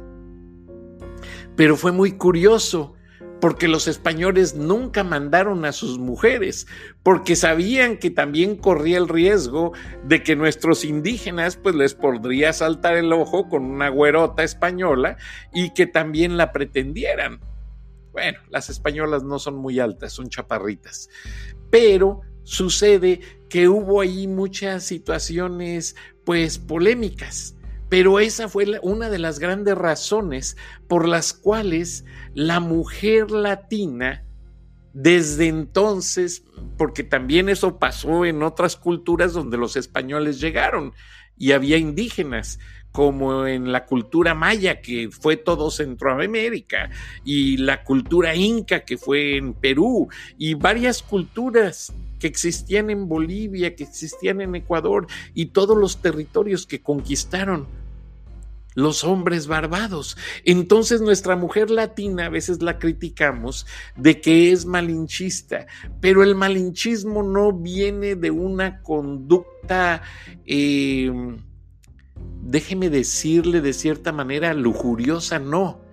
Pero 1.55 1.77
fue 1.77 1.91
muy 1.91 2.13
curioso 2.13 2.95
porque 3.41 3.67
los 3.67 3.87
españoles 3.87 4.55
nunca 4.55 5.03
mandaron 5.03 5.65
a 5.65 5.71
sus 5.71 5.99
mujeres, 5.99 6.67
porque 7.03 7.35
sabían 7.35 7.97
que 7.97 8.09
también 8.09 8.55
corría 8.55 8.97
el 8.97 9.07
riesgo 9.07 9.73
de 10.03 10.23
que 10.23 10.35
nuestros 10.35 10.85
indígenas 10.85 11.57
pues 11.57 11.75
les 11.75 11.93
podría 11.93 12.53
saltar 12.53 12.95
el 12.95 13.11
ojo 13.13 13.49
con 13.49 13.65
una 13.65 13.89
güerota 13.89 14.43
española 14.43 15.17
y 15.53 15.73
que 15.73 15.85
también 15.85 16.37
la 16.37 16.51
pretendieran. 16.51 17.39
Bueno, 18.15 18.39
las 18.49 18.69
españolas 18.69 19.23
no 19.23 19.39
son 19.39 19.57
muy 19.57 19.81
altas, 19.81 20.13
son 20.13 20.29
chaparritas, 20.29 21.09
pero 21.69 22.21
sucede 22.43 23.19
que 23.49 23.67
hubo 23.67 23.99
ahí 23.99 24.25
muchas 24.25 24.85
situaciones 24.85 25.97
pues 26.23 26.57
polémicas. 26.57 27.57
Pero 27.89 28.21
esa 28.21 28.47
fue 28.47 28.79
una 28.81 29.09
de 29.09 29.19
las 29.19 29.39
grandes 29.39 29.77
razones 29.77 30.55
por 30.87 31.09
las 31.09 31.33
cuales 31.33 32.05
la 32.33 32.61
mujer 32.61 33.31
latina, 33.31 34.23
desde 34.93 35.49
entonces, 35.49 36.45
porque 36.77 37.03
también 37.03 37.49
eso 37.49 37.79
pasó 37.79 38.23
en 38.23 38.43
otras 38.43 38.77
culturas 38.77 39.33
donde 39.33 39.57
los 39.57 39.75
españoles 39.75 40.39
llegaron 40.39 40.93
y 41.35 41.51
había 41.51 41.75
indígenas, 41.75 42.59
como 42.95 43.45
en 43.45 43.73
la 43.73 43.85
cultura 43.85 44.33
maya, 44.33 44.79
que 44.79 45.09
fue 45.11 45.35
todo 45.35 45.69
Centroamérica, 45.69 46.89
y 47.25 47.57
la 47.57 47.83
cultura 47.83 48.33
inca, 48.37 48.85
que 48.85 48.97
fue 48.97 49.35
en 49.35 49.53
Perú, 49.53 50.07
y 50.37 50.53
varias 50.53 51.03
culturas 51.03 51.91
que 52.21 52.27
existían 52.27 52.89
en 52.89 53.09
Bolivia, 53.09 53.75
que 53.75 53.83
existían 53.83 54.39
en 54.39 54.55
Ecuador 54.55 55.07
y 55.33 55.47
todos 55.47 55.77
los 55.77 56.01
territorios 56.01 56.65
que 56.65 56.81
conquistaron 56.81 57.67
los 58.75 59.03
hombres 59.03 59.47
barbados. 59.47 60.15
Entonces 60.45 61.01
nuestra 61.01 61.35
mujer 61.35 61.69
latina 61.71 62.27
a 62.27 62.29
veces 62.29 62.61
la 62.61 62.79
criticamos 62.79 63.67
de 63.97 64.21
que 64.21 64.53
es 64.53 64.65
malinchista, 64.65 65.67
pero 65.99 66.23
el 66.23 66.33
malinchismo 66.33 67.23
no 67.23 67.51
viene 67.51 68.15
de 68.15 68.31
una 68.31 68.81
conducta, 68.83 70.01
em, 70.45 71.39
déjeme 72.45 72.89
decirle 72.89 73.59
de 73.59 73.73
cierta 73.73 74.13
manera, 74.13 74.53
lujuriosa, 74.53 75.39
no 75.39 75.85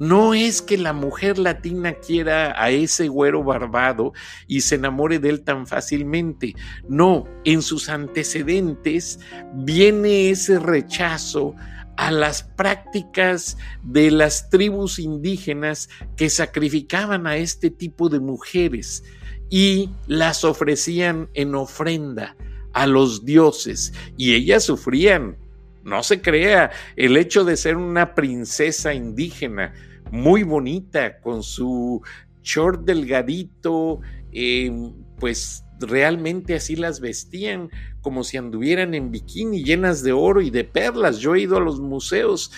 no 0.00 0.32
es 0.32 0.62
que 0.62 0.78
la 0.78 0.94
mujer 0.94 1.38
latina 1.38 1.92
quiera 1.92 2.54
a 2.60 2.70
ese 2.70 3.08
güero 3.08 3.44
barbado 3.44 4.14
y 4.46 4.62
se 4.62 4.76
enamore 4.76 5.18
de 5.18 5.28
él 5.28 5.42
tan 5.42 5.66
fácilmente. 5.66 6.54
No, 6.88 7.26
en 7.44 7.60
sus 7.60 7.90
antecedentes 7.90 9.20
viene 9.54 10.30
ese 10.30 10.58
rechazo 10.58 11.54
a 11.98 12.10
las 12.10 12.42
prácticas 12.42 13.58
de 13.82 14.10
las 14.10 14.48
tribus 14.48 14.98
indígenas 14.98 15.90
que 16.16 16.30
sacrificaban 16.30 17.26
a 17.26 17.36
este 17.36 17.70
tipo 17.70 18.08
de 18.08 18.20
mujeres 18.20 19.04
y 19.50 19.90
las 20.06 20.44
ofrecían 20.44 21.28
en 21.34 21.54
ofrenda 21.54 22.36
a 22.72 22.86
los 22.86 23.26
dioses 23.26 23.92
y 24.16 24.34
ellas 24.34 24.64
sufrían 24.64 25.36
No 25.82 26.02
se 26.02 26.20
crea, 26.20 26.70
el 26.96 27.16
hecho 27.16 27.44
de 27.44 27.56
ser 27.56 27.76
una 27.76 28.14
princesa 28.14 28.92
indígena 28.92 29.72
muy 30.10 30.42
bonita, 30.42 31.20
con 31.20 31.42
su 31.42 32.02
short 32.42 32.84
delgadito, 32.84 34.00
em, 34.32 34.92
pues 35.18 35.64
realmente 35.78 36.54
así 36.54 36.76
las 36.76 37.00
vestían, 37.00 37.70
como 38.00 38.24
si 38.24 38.36
anduvieran 38.36 38.94
en 38.94 39.10
bikini 39.10 39.64
llenas 39.64 40.02
de 40.02 40.12
oro 40.12 40.40
y 40.40 40.50
de 40.50 40.64
perlas. 40.64 41.18
Yo 41.18 41.34
he 41.34 41.40
ido 41.40 41.56
a 41.56 41.60
los 41.60 41.80
museos 41.80 42.52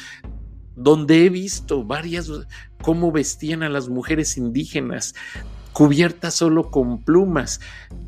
donde 0.75 1.27
he 1.27 1.29
visto 1.29 1.85
varias 1.85 2.31
cómo 2.83 3.13
vestían 3.13 3.63
a 3.63 3.69
las 3.69 3.89
mujeres 3.89 4.37
indígenas 4.37 5.15
cubiertas 5.73 6.35
solo 6.35 6.71
con 6.71 7.03
plumas. 7.03 7.61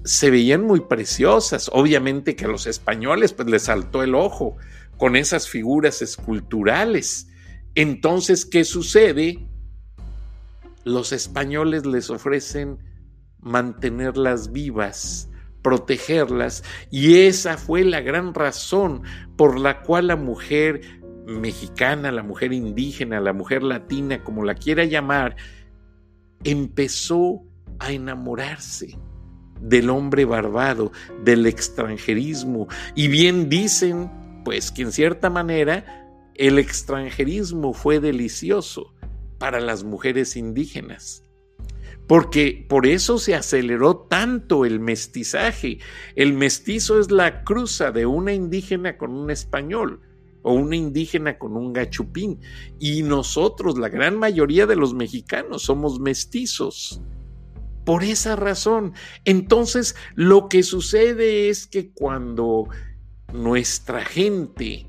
Se 0.05 0.31
veían 0.31 0.65
muy 0.65 0.81
preciosas. 0.81 1.71
Obviamente 1.73 2.37
que 2.37 2.45
a 2.45 2.49
los 2.49 2.67
españoles 2.67 3.33
pues 3.33 3.49
les 3.49 3.63
saltó 3.65 4.03
el 4.03 4.15
ojo 4.15 4.57
con 4.99 5.17
esas 5.17 5.49
figuras 5.49 6.03
esculturales. 6.03 7.29
Entonces, 7.75 8.45
¿qué 8.45 8.65
sucede? 8.65 9.47
Los 10.85 11.13
españoles 11.13 11.87
les 11.87 12.11
ofrecen 12.11 12.79
mantenerlas 13.41 14.53
vivas, 14.53 15.29
protegerlas, 15.63 16.63
y 16.91 17.21
esa 17.21 17.57
fue 17.57 17.85
la 17.85 18.01
gran 18.01 18.35
razón 18.35 19.03
por 19.37 19.59
la 19.59 19.83
cual 19.83 20.09
la 20.09 20.17
mujer 20.17 20.81
mexicana, 21.27 22.13
la 22.13 22.23
mujer 22.23 22.53
indígena, 22.53 23.21
la 23.21 23.33
mujer 23.33 23.63
latina, 23.63 24.23
como 24.23 24.45
la 24.45 24.55
quiera 24.55 24.85
llamar, 24.85 25.37
empezó 26.45 27.43
a 27.79 27.93
enamorarse 27.93 28.99
del 29.61 29.91
hombre 29.91 30.25
barbado, 30.25 30.93
del 31.25 31.47
extranjerismo. 31.47 32.69
Y 32.95 33.09
bien 33.09 33.49
dicen, 33.49 34.11
pues 34.45 34.71
que 34.71 34.83
en 34.83 34.93
cierta 34.93 35.31
manera 35.31 36.05
el 36.35 36.59
extranjerismo 36.59 37.73
fue 37.73 38.01
delicioso 38.01 38.93
para 39.39 39.61
las 39.61 39.85
mujeres 39.85 40.37
indígenas. 40.37 41.23
Porque 42.07 42.67
por 42.69 42.87
eso 42.87 43.19
se 43.19 43.35
aceleró 43.35 43.97
tanto 43.97 44.65
el 44.65 44.79
mestizaje. 44.79 45.79
El 46.17 46.35
mestizo 46.35 47.01
es 47.01 47.11
la 47.11 47.45
cruza 47.45 47.93
de 47.93 48.05
una 48.05 48.35
indígena 48.35 48.99
con 48.99 49.13
un 49.13 49.31
español 49.31 50.01
o 50.43 50.53
una 50.53 50.77
indígena 50.77 51.39
con 51.39 51.57
un 51.57 51.73
gachupín. 51.73 52.41
Y 52.79 53.03
nosotros, 53.03 53.79
la 53.79 53.89
gran 53.89 54.19
mayoría 54.19 54.67
de 54.67 54.77
los 54.77 54.93
mexicanos, 54.93 55.63
somos 55.63 55.99
mestizos. 55.99 57.01
Por 57.87 58.05
esa 58.05 58.37
razón. 58.37 58.93
Entonces, 59.25 59.97
lo 60.15 60.49
que 60.49 60.63
sucede 60.63 61.49
es 61.49 61.67
que 61.67 61.91
cuando 61.91 62.69
nuestra 63.35 64.05
gente 64.05 64.87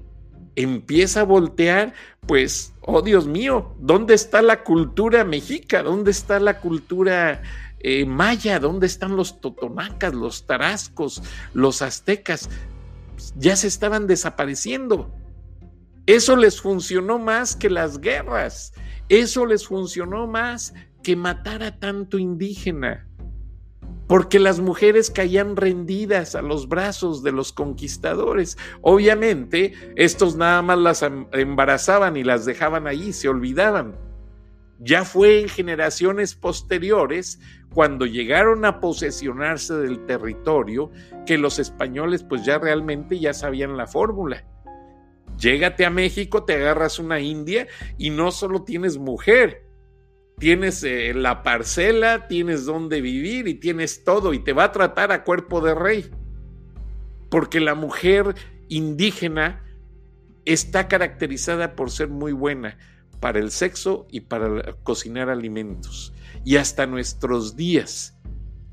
empieza 0.56 1.22
a 1.22 1.25
voltear, 1.25 1.94
pues, 2.28 2.74
oh 2.82 3.02
Dios 3.02 3.28
mío, 3.28 3.75
¿dónde 3.80 4.14
está 4.14 4.42
la 4.44 4.64
cultura 4.64 5.25
mexica? 5.25 5.82
¿Dónde 5.82 6.12
está 6.12 6.40
la 6.40 6.62
cultura 6.62 7.42
eh, 7.80 8.06
maya? 8.06 8.60
¿Dónde 8.60 8.86
están 8.86 9.16
los 9.16 9.42
totonacas, 9.42 10.14
los 10.14 10.46
tarascos, 10.46 11.24
los 11.54 11.82
aztecas? 11.82 12.50
Ya 13.36 13.56
se 13.56 13.68
estaban 13.68 14.06
desapareciendo. 14.06 15.12
Eso 16.06 16.36
les 16.36 16.62
funcionó 16.62 17.18
más 17.18 17.56
que 17.56 17.72
las 17.72 18.00
guerras. 18.00 18.74
Eso 19.10 19.48
les 19.48 19.66
funcionó 19.66 20.28
más 20.28 20.75
que 21.04 21.16
matara 21.16 21.80
tanto 21.80 22.20
indígena, 22.20 23.08
porque 24.07 24.39
las 24.39 24.59
mujeres 24.59 25.09
caían 25.09 25.55
rendidas 25.55 26.35
a 26.35 26.41
los 26.41 26.67
brazos 26.67 27.24
de 27.24 27.31
los 27.31 27.51
conquistadores. 27.53 28.57
Obviamente, 28.81 29.74
estos 29.95 30.35
nada 30.35 30.62
más 30.62 30.77
las 30.77 31.01
em, 31.01 31.27
embarazaban 31.31 32.17
y 32.17 32.24
las 32.24 32.45
dejaban 32.45 32.88
ahí, 32.88 33.13
se 33.13 33.29
olvidaban. 33.29 33.95
Ya 34.79 35.05
fue 35.05 35.39
en 35.39 35.50
generaciones 35.50 36.35
posteriores, 36.35 37.39
cuando 37.74 38.05
llegaron 38.05 38.65
a 38.65 38.79
posesionarse 38.79 39.74
del 39.75 40.05
territorio, 40.05 40.91
que 41.25 41.37
los 41.37 41.59
españoles 41.59 42.24
pues 42.24 42.46
ya 42.46 42.57
realmente 42.57 43.20
ya 43.20 43.33
sabían 43.33 43.77
la 43.77 43.87
fórmula. 43.87 44.46
Llégate 45.37 45.85
a 45.85 45.89
México, 45.89 46.46
te 46.46 46.55
agarras 46.55 47.00
una 47.00 47.20
india 47.20 47.68
y 47.98 48.09
no 48.09 48.31
solo 48.31 48.63
tienes 48.63 48.98
mujer, 48.98 49.65
tienes 50.37 50.83
eh, 50.83 51.13
la 51.13 51.43
parcela, 51.43 52.27
tienes 52.27 52.65
dónde 52.65 53.01
vivir 53.01 53.48
y 53.48 53.55
tienes 53.55 54.03
todo 54.03 54.33
y 54.33 54.39
te 54.39 54.53
va 54.53 54.65
a 54.65 54.71
tratar 54.71 55.11
a 55.11 55.24
cuerpo 55.24 55.61
de 55.61 55.75
rey. 55.75 56.11
Porque 57.29 57.59
la 57.59 57.75
mujer 57.75 58.35
indígena 58.69 59.63
está 60.45 60.87
caracterizada 60.87 61.75
por 61.75 61.91
ser 61.91 62.09
muy 62.09 62.31
buena 62.31 62.77
para 63.19 63.39
el 63.39 63.51
sexo 63.51 64.07
y 64.11 64.21
para 64.21 64.74
cocinar 64.83 65.29
alimentos. 65.29 66.13
Y 66.43 66.57
hasta 66.57 66.85
nuestros 66.85 67.55
días, 67.55 68.17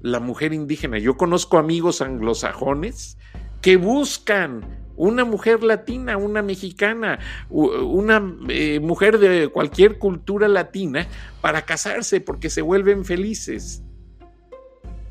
la 0.01 0.20
mujer 0.20 0.53
indígena, 0.53 0.98
yo 0.98 1.16
conozco 1.16 1.59
amigos 1.59 2.03
anglosajones 2.03 3.16
que 3.62 3.77
buscan 3.77 4.82
una 4.97 5.25
mujer 5.25 5.63
latina, 5.63 6.17
una 6.17 6.43
mexicana, 6.43 7.19
una 7.51 8.23
eh, 8.49 8.81
mujer 8.81 9.19
de 9.19 9.49
cualquier 9.49 9.99
cultura 9.99 10.49
latina 10.49 11.07
para 11.41 11.63
casarse 11.63 12.21
porque 12.21 12.51
se 12.51 12.63
vuelven 12.63 13.05
felices. 13.05 13.83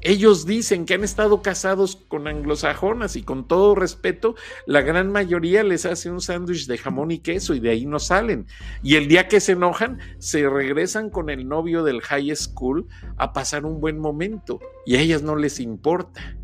Ellos 0.03 0.47
dicen 0.47 0.85
que 0.85 0.95
han 0.95 1.03
estado 1.03 1.43
casados 1.43 1.95
con 2.07 2.27
anglosajonas 2.27 3.15
y 3.15 3.21
con 3.21 3.47
todo 3.47 3.75
respeto, 3.75 4.35
la 4.65 4.81
gran 4.81 5.11
mayoría 5.11 5.63
les 5.63 5.85
hace 5.85 6.09
un 6.09 6.21
sándwich 6.21 6.65
de 6.65 6.79
jamón 6.79 7.11
y 7.11 7.19
queso 7.19 7.53
y 7.53 7.59
de 7.59 7.69
ahí 7.69 7.85
no 7.85 7.99
salen. 7.99 8.47
Y 8.81 8.95
el 8.95 9.07
día 9.07 9.27
que 9.27 9.39
se 9.39 9.51
enojan, 9.51 9.99
se 10.17 10.49
regresan 10.49 11.11
con 11.11 11.29
el 11.29 11.47
novio 11.47 11.83
del 11.83 12.01
high 12.01 12.35
school 12.35 12.87
a 13.17 13.31
pasar 13.31 13.63
un 13.63 13.79
buen 13.79 13.99
momento 13.99 14.59
y 14.87 14.95
a 14.95 15.01
ellas 15.01 15.21
no 15.21 15.35
les 15.35 15.59
importa. 15.59 16.35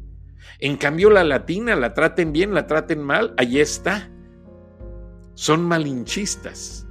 En 0.60 0.78
cambio, 0.78 1.10
la 1.10 1.24
latina, 1.24 1.76
la 1.76 1.94
traten 1.94 2.34
bien, 2.34 2.54
la 2.54 2.66
traten 2.66 3.02
mal, 3.02 3.34
allí 3.38 3.60
está. 3.60 4.10
Son 5.36 5.64
malinchistas. 5.66 6.88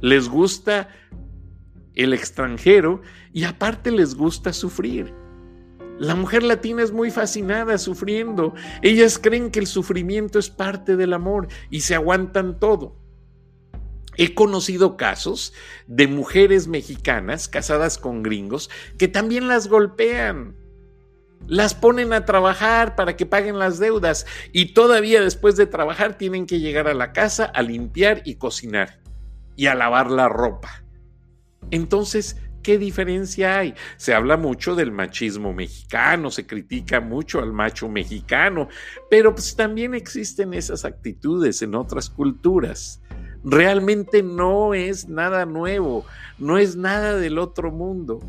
Les 0.00 0.28
gusta 0.28 0.88
el 1.94 2.12
extranjero 2.14 3.02
y 3.32 3.44
aparte 3.44 3.90
les 3.90 4.14
gusta 4.14 4.52
sufrir. 4.52 5.12
La 5.98 6.14
mujer 6.14 6.42
latina 6.42 6.82
es 6.82 6.92
muy 6.92 7.10
fascinada 7.10 7.76
sufriendo. 7.76 8.54
Ellas 8.80 9.18
creen 9.18 9.50
que 9.50 9.58
el 9.58 9.66
sufrimiento 9.66 10.38
es 10.38 10.48
parte 10.48 10.96
del 10.96 11.12
amor 11.12 11.48
y 11.68 11.80
se 11.80 11.94
aguantan 11.94 12.58
todo. 12.58 12.96
He 14.16 14.34
conocido 14.34 14.96
casos 14.96 15.52
de 15.86 16.06
mujeres 16.06 16.68
mexicanas 16.68 17.48
casadas 17.48 17.98
con 17.98 18.22
gringos 18.22 18.70
que 18.98 19.08
también 19.08 19.48
las 19.48 19.68
golpean 19.68 20.56
las 21.46 21.74
ponen 21.74 22.12
a 22.12 22.24
trabajar 22.24 22.94
para 22.94 23.16
que 23.16 23.26
paguen 23.26 23.58
las 23.58 23.78
deudas 23.78 24.26
y 24.52 24.74
todavía 24.74 25.20
después 25.20 25.56
de 25.56 25.66
trabajar 25.66 26.16
tienen 26.16 26.46
que 26.46 26.60
llegar 26.60 26.88
a 26.88 26.94
la 26.94 27.12
casa 27.12 27.44
a 27.44 27.62
limpiar 27.62 28.22
y 28.24 28.36
cocinar 28.36 29.00
y 29.56 29.66
a 29.66 29.74
lavar 29.74 30.10
la 30.10 30.28
ropa. 30.28 30.84
Entonces, 31.70 32.36
¿qué 32.62 32.78
diferencia 32.78 33.58
hay? 33.58 33.74
Se 33.96 34.14
habla 34.14 34.36
mucho 34.36 34.74
del 34.74 34.92
machismo 34.92 35.52
mexicano, 35.52 36.30
se 36.30 36.46
critica 36.46 37.00
mucho 37.00 37.40
al 37.40 37.52
macho 37.52 37.88
mexicano, 37.88 38.68
pero 39.10 39.34
pues 39.34 39.56
también 39.56 39.94
existen 39.94 40.54
esas 40.54 40.84
actitudes 40.84 41.62
en 41.62 41.74
otras 41.74 42.10
culturas. 42.10 43.02
Realmente 43.42 44.22
no 44.22 44.74
es 44.74 45.08
nada 45.08 45.46
nuevo, 45.46 46.04
no 46.38 46.58
es 46.58 46.76
nada 46.76 47.16
del 47.16 47.38
otro 47.38 47.72
mundo. 47.72 48.20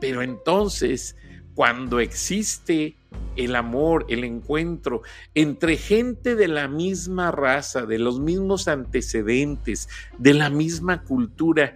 Pero 0.00 0.22
entonces, 0.22 1.16
cuando 1.60 2.00
existe 2.00 2.96
el 3.36 3.54
amor, 3.54 4.06
el 4.08 4.24
encuentro 4.24 5.02
entre 5.34 5.76
gente 5.76 6.34
de 6.34 6.48
la 6.48 6.68
misma 6.68 7.32
raza, 7.32 7.84
de 7.84 7.98
los 7.98 8.18
mismos 8.18 8.66
antecedentes, 8.66 9.86
de 10.16 10.32
la 10.32 10.48
misma 10.48 11.02
cultura, 11.02 11.74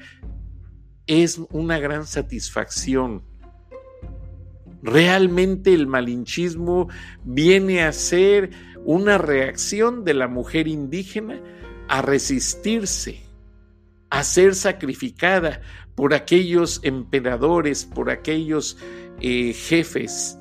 es 1.07 1.39
una 1.51 1.79
gran 1.81 2.07
satisfacción. 2.07 3.25
Realmente 4.83 5.75
el 5.75 5.87
malinchismo 5.87 6.89
viene 7.23 7.83
a 7.83 7.93
ser 7.93 8.53
una 8.87 9.19
reacción 9.19 10.03
de 10.03 10.15
la 10.15 10.29
mujer 10.29 10.67
indígena 10.67 11.39
a 11.89 12.01
resistirse, 12.01 13.21
a 14.09 14.25
ser 14.25 14.55
sacrificada 14.55 15.61
por 15.95 16.15
aquellos 16.15 16.81
emperadores, 16.85 17.85
por 17.85 18.09
aquellos 18.09 18.79
eh, 19.21 19.53
jefes 19.53 20.39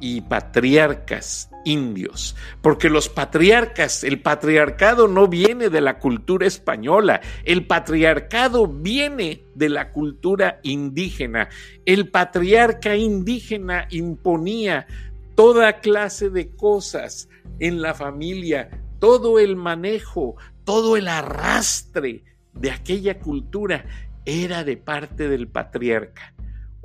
y 0.00 0.20
patriarcas 0.22 1.50
indios, 1.64 2.36
porque 2.62 2.88
los 2.88 3.08
patriarcas, 3.08 4.04
el 4.04 4.20
patriarcado 4.20 5.08
no 5.08 5.26
viene 5.26 5.68
de 5.68 5.80
la 5.80 5.98
cultura 5.98 6.46
española, 6.46 7.20
el 7.44 7.66
patriarcado 7.66 8.68
viene 8.68 9.42
de 9.54 9.68
la 9.68 9.90
cultura 9.90 10.60
indígena. 10.62 11.48
El 11.84 12.10
patriarca 12.10 12.94
indígena 12.94 13.88
imponía 13.90 14.86
toda 15.34 15.80
clase 15.80 16.30
de 16.30 16.50
cosas 16.54 17.28
en 17.58 17.82
la 17.82 17.94
familia 17.94 18.70
todo 18.98 19.38
el 19.38 19.56
manejo, 19.56 20.36
todo 20.64 20.96
el 20.96 21.08
arrastre 21.08 22.24
de 22.54 22.70
aquella 22.70 23.18
cultura 23.18 23.84
era 24.24 24.64
de 24.64 24.76
parte 24.76 25.28
del 25.28 25.48
patriarca. 25.48 26.34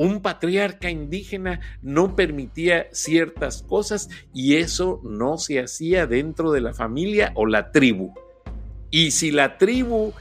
Un 0.02 0.24
patriarca 0.24 0.90
indígena 0.90 1.60
no 1.84 2.16
permitía 2.16 2.88
ciertas 2.92 3.62
cosas 3.62 4.10
y 4.34 4.56
eso 4.56 5.00
no 5.04 5.38
se 5.38 5.60
hacía 5.60 6.08
dentro 6.08 6.52
de 6.52 6.60
la 6.60 6.74
familia 6.74 7.32
o 7.36 7.46
la 7.46 7.72
tribu. 7.72 8.12
Y 8.90 9.12
si 9.12 9.30
la 9.30 9.60
tribu 9.60 10.12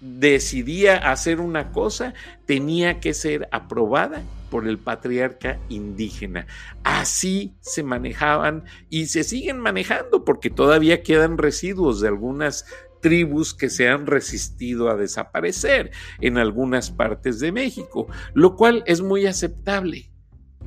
decidía 0.00 0.98
hacer 0.98 1.40
una 1.40 1.72
cosa, 1.72 2.12
tenía 2.44 3.00
que 3.00 3.14
ser 3.14 3.48
aprobada 3.52 4.22
por 4.50 4.68
el 4.68 4.76
patriarca 4.76 5.58
indígena. 5.70 6.46
Así 6.84 7.54
se 7.60 7.82
manejaban 7.82 8.64
y 8.90 9.06
se 9.06 9.24
siguen 9.24 9.60
manejando 9.60 10.26
porque 10.26 10.50
todavía 10.50 11.02
quedan 11.02 11.38
residuos 11.38 12.02
de 12.02 12.08
algunas 12.08 12.66
tribus 13.02 13.52
que 13.52 13.68
se 13.68 13.88
han 13.88 14.06
resistido 14.06 14.88
a 14.88 14.96
desaparecer 14.96 15.90
en 16.22 16.38
algunas 16.38 16.90
partes 16.90 17.38
de 17.40 17.52
México, 17.52 18.06
lo 18.32 18.56
cual 18.56 18.82
es 18.86 19.02
muy 19.02 19.26
aceptable. 19.26 20.08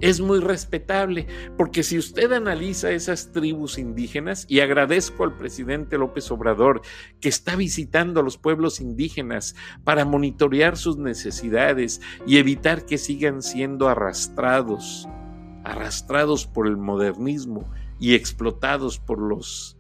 Es 0.02 0.20
muy 0.20 0.40
respetable, 0.40 1.26
porque 1.58 1.82
si 1.82 1.98
usted 1.98 2.30
analiza 2.34 2.92
esas 2.92 3.32
tribus 3.32 3.78
indígenas, 3.78 4.46
y 4.50 4.60
agradezco 4.60 5.24
al 5.24 5.38
presidente 5.38 5.98
López 5.98 6.30
Obrador 6.32 6.82
que 7.22 7.30
está 7.30 7.56
visitando 7.56 8.20
a 8.20 8.24
los 8.24 8.38
pueblos 8.38 8.82
indígenas 8.82 9.56
para 9.86 10.04
monitorear 10.04 10.76
sus 10.76 10.98
necesidades 10.98 12.02
y 12.28 12.40
evitar 12.40 12.86
que 12.86 12.98
sigan 12.98 13.42
siendo 13.42 13.88
arrastrados, 13.88 15.08
arrastrados 15.64 16.46
por 16.46 16.68
el 16.68 16.76
modernismo 16.76 17.72
y 17.98 18.16
explotados 18.16 19.00
por 19.00 19.20
los 19.20 19.78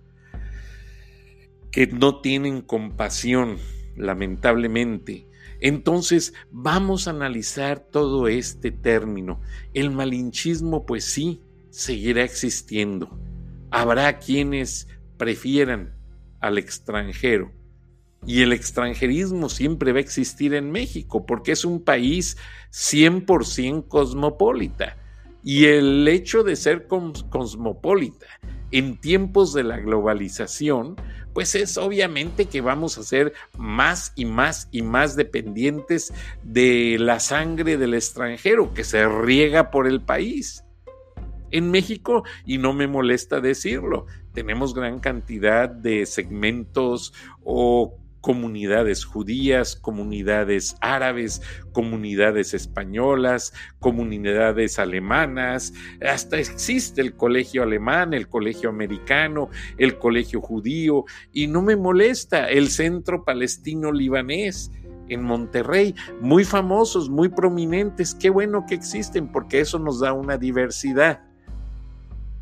que 1.75 1.88
no 1.88 2.21
tienen 2.21 2.61
compasión, 2.61 3.57
lamentablemente. 3.97 5.27
Entonces 5.59 6.33
vamos 6.49 7.05
a 7.05 7.11
analizar 7.11 7.79
todo 7.79 8.29
este 8.29 8.71
término. 8.71 9.41
El 9.73 9.91
malinchismo, 9.91 10.85
pues 10.85 11.03
sí, 11.03 11.41
seguirá 11.71 12.23
existiendo. 12.23 13.19
Habrá 13.71 14.19
quienes 14.19 14.88
prefieran 15.17 15.93
al 16.39 16.57
extranjero. 16.57 17.51
Y 18.25 18.41
el 18.43 18.53
extranjerismo 18.53 19.49
siempre 19.49 19.91
va 19.91 19.97
a 19.97 20.01
existir 20.01 20.53
en 20.53 20.71
México 20.71 21.25
porque 21.25 21.51
es 21.51 21.65
un 21.65 21.83
país 21.83 22.38
100% 22.71 23.89
cosmopolita. 23.89 24.95
Y 25.43 25.65
el 25.65 26.07
hecho 26.07 26.41
de 26.43 26.55
ser 26.55 26.88
cosmopolita 26.88 28.27
en 28.71 28.97
tiempos 28.99 29.53
de 29.53 29.63
la 29.63 29.77
globalización, 29.77 30.95
pues 31.35 31.53
es 31.53 31.77
obviamente 31.77 32.45
que 32.45 32.61
vamos 32.61 32.97
a 32.97 33.03
ser 33.03 33.33
más 33.57 34.13
y 34.15 34.23
más 34.23 34.69
y 34.71 34.83
más 34.83 35.17
dependientes 35.17 36.13
de 36.43 36.95
la 36.97 37.19
sangre 37.19 37.75
del 37.75 37.93
extranjero 37.93 38.73
que 38.73 38.85
se 38.85 39.05
riega 39.05 39.69
por 39.69 39.85
el 39.85 40.01
país. 40.01 40.63
En 41.51 41.71
México, 41.71 42.23
y 42.45 42.57
no 42.57 42.71
me 42.71 42.87
molesta 42.87 43.41
decirlo, 43.41 44.05
tenemos 44.33 44.73
gran 44.73 45.01
cantidad 45.01 45.67
de 45.67 46.05
segmentos 46.05 47.13
o 47.43 47.97
comunidades 48.25 49.05
judías, 49.05 49.75
comunidades 49.75 50.75
árabes, 50.81 51.43
comunidades 51.73 52.55
españolas, 52.55 53.53
comunidades 53.77 54.79
alemanas, 54.79 55.71
hasta 56.01 56.39
existe 56.39 57.01
el 57.01 57.15
colegio 57.15 57.61
alemán, 57.61 58.15
el 58.15 58.27
colegio 58.27 58.69
americano, 58.69 59.51
el 59.77 59.99
colegio 59.99 60.41
judío, 60.41 61.05
y 61.33 61.45
no 61.45 61.61
me 61.61 61.75
molesta 61.75 62.49
el 62.49 62.69
centro 62.69 63.23
palestino 63.23 63.91
libanés 63.91 64.71
en 65.07 65.21
Monterrey, 65.21 65.93
muy 66.19 66.45
famosos, 66.45 67.11
muy 67.11 67.29
prominentes, 67.29 68.15
qué 68.15 68.31
bueno 68.31 68.65
que 68.67 68.73
existen 68.73 69.31
porque 69.31 69.59
eso 69.59 69.77
nos 69.77 69.99
da 69.99 70.13
una 70.13 70.39
diversidad. 70.39 71.21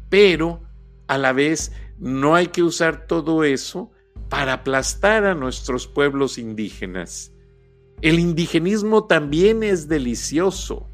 Pero 0.07 0.61
a 1.07 1.17
la 1.17 1.33
vez 1.33 1.73
no 1.99 2.35
hay 2.35 2.47
que 2.47 2.63
usar 2.63 3.05
todo 3.05 3.43
eso 3.43 3.92
para 4.33 4.53
aplastar 4.53 5.25
a 5.25 5.35
nuestros 5.35 5.85
pueblos 5.85 6.39
indígenas. 6.39 7.31
El 8.01 8.17
indigenismo 8.17 9.03
también 9.03 9.61
es 9.61 9.87
delicioso. 9.87 10.87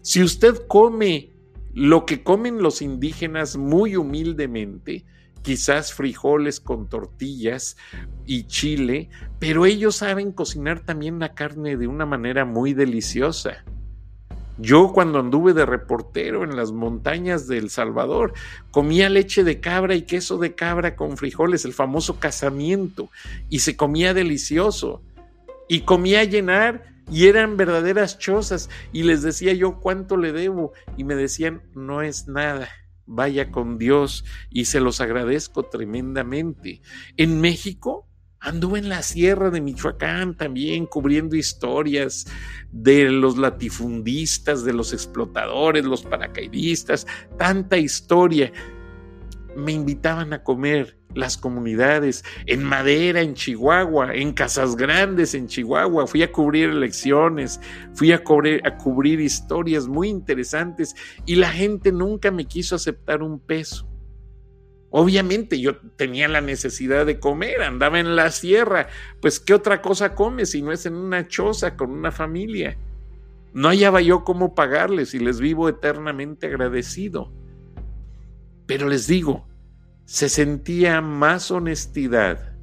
Si 0.00 0.22
usted 0.22 0.54
come 0.68 1.32
lo 1.74 2.06
que 2.06 2.22
comen 2.22 2.62
los 2.62 2.80
indígenas 2.80 3.56
muy 3.56 3.96
humildemente, 3.96 5.04
quizás 5.42 5.92
frijoles 5.92 6.60
con 6.60 6.88
tortillas 6.88 7.76
y 8.26 8.44
chile, 8.44 9.10
pero 9.40 9.66
ellos 9.66 9.96
saben 9.96 10.30
cocinar 10.30 10.78
también 10.78 11.18
la 11.18 11.34
carne 11.34 11.76
de 11.76 11.88
una 11.88 12.06
manera 12.06 12.44
muy 12.44 12.74
deliciosa. 12.74 13.64
Yo 14.58 14.92
cuando 14.92 15.20
anduve 15.20 15.54
de 15.54 15.64
reportero 15.64 16.42
en 16.42 16.56
las 16.56 16.72
montañas 16.72 17.46
de 17.46 17.58
El 17.58 17.70
Salvador, 17.70 18.32
comía 18.72 19.08
leche 19.08 19.44
de 19.44 19.60
cabra 19.60 19.94
y 19.94 20.02
queso 20.02 20.36
de 20.36 20.56
cabra 20.56 20.96
con 20.96 21.16
frijoles, 21.16 21.64
el 21.64 21.72
famoso 21.72 22.18
casamiento, 22.18 23.08
y 23.48 23.60
se 23.60 23.76
comía 23.76 24.14
delicioso. 24.14 25.00
Y 25.68 25.82
comía 25.82 26.24
llenar 26.24 26.82
y 27.10 27.26
eran 27.26 27.56
verdaderas 27.56 28.18
chozas. 28.18 28.68
Y 28.92 29.04
les 29.04 29.22
decía 29.22 29.52
yo 29.52 29.78
cuánto 29.78 30.16
le 30.16 30.32
debo 30.32 30.72
y 30.96 31.04
me 31.04 31.14
decían, 31.14 31.62
no 31.74 32.02
es 32.02 32.26
nada. 32.26 32.68
Vaya 33.06 33.52
con 33.52 33.78
Dios 33.78 34.24
y 34.50 34.64
se 34.64 34.80
los 34.80 35.00
agradezco 35.00 35.62
tremendamente. 35.62 36.82
En 37.16 37.40
México 37.40 38.07
Anduve 38.40 38.78
en 38.78 38.88
la 38.88 39.02
sierra 39.02 39.50
de 39.50 39.60
Michoacán 39.60 40.36
también 40.36 40.86
cubriendo 40.86 41.34
historias 41.34 42.26
de 42.70 43.10
los 43.10 43.36
latifundistas, 43.36 44.64
de 44.64 44.72
los 44.72 44.92
explotadores, 44.92 45.84
los 45.84 46.02
paracaidistas, 46.02 47.06
tanta 47.36 47.78
historia. 47.78 48.52
Me 49.56 49.72
invitaban 49.72 50.32
a 50.32 50.44
comer 50.44 50.96
las 51.14 51.36
comunidades 51.36 52.24
en 52.46 52.62
Madera, 52.62 53.22
en 53.22 53.34
Chihuahua, 53.34 54.14
en 54.14 54.32
Casas 54.32 54.76
Grandes, 54.76 55.34
en 55.34 55.48
Chihuahua. 55.48 56.06
Fui 56.06 56.22
a 56.22 56.30
cubrir 56.30 56.70
elecciones, 56.70 57.60
fui 57.94 58.12
a 58.12 58.22
cubrir, 58.22 58.60
a 58.64 58.76
cubrir 58.76 59.20
historias 59.20 59.88
muy 59.88 60.08
interesantes 60.08 60.94
y 61.26 61.34
la 61.34 61.50
gente 61.50 61.90
nunca 61.90 62.30
me 62.30 62.44
quiso 62.44 62.76
aceptar 62.76 63.22
un 63.22 63.40
peso 63.40 63.88
Obviamente 64.90 65.60
yo 65.60 65.76
tenía 65.96 66.28
la 66.28 66.40
necesidad 66.40 67.04
de 67.04 67.20
comer, 67.20 67.62
andaba 67.62 68.00
en 68.00 68.16
la 68.16 68.30
sierra, 68.30 68.88
pues 69.20 69.38
¿qué 69.38 69.52
otra 69.52 69.82
cosa 69.82 70.14
come 70.14 70.46
si 70.46 70.62
no 70.62 70.72
es 70.72 70.86
en 70.86 70.94
una 70.94 71.28
choza 71.28 71.76
con 71.76 71.90
una 71.90 72.10
familia? 72.10 72.78
No 73.52 73.68
hallaba 73.68 74.00
yo 74.00 74.24
cómo 74.24 74.54
pagarles 74.54 75.12
y 75.12 75.18
les 75.18 75.40
vivo 75.40 75.68
eternamente 75.68 76.46
agradecido. 76.46 77.30
Pero 78.66 78.88
les 78.88 79.06
digo, 79.06 79.46
se 80.06 80.30
sentía 80.30 81.02
más 81.02 81.50
honestidad, 81.50 82.56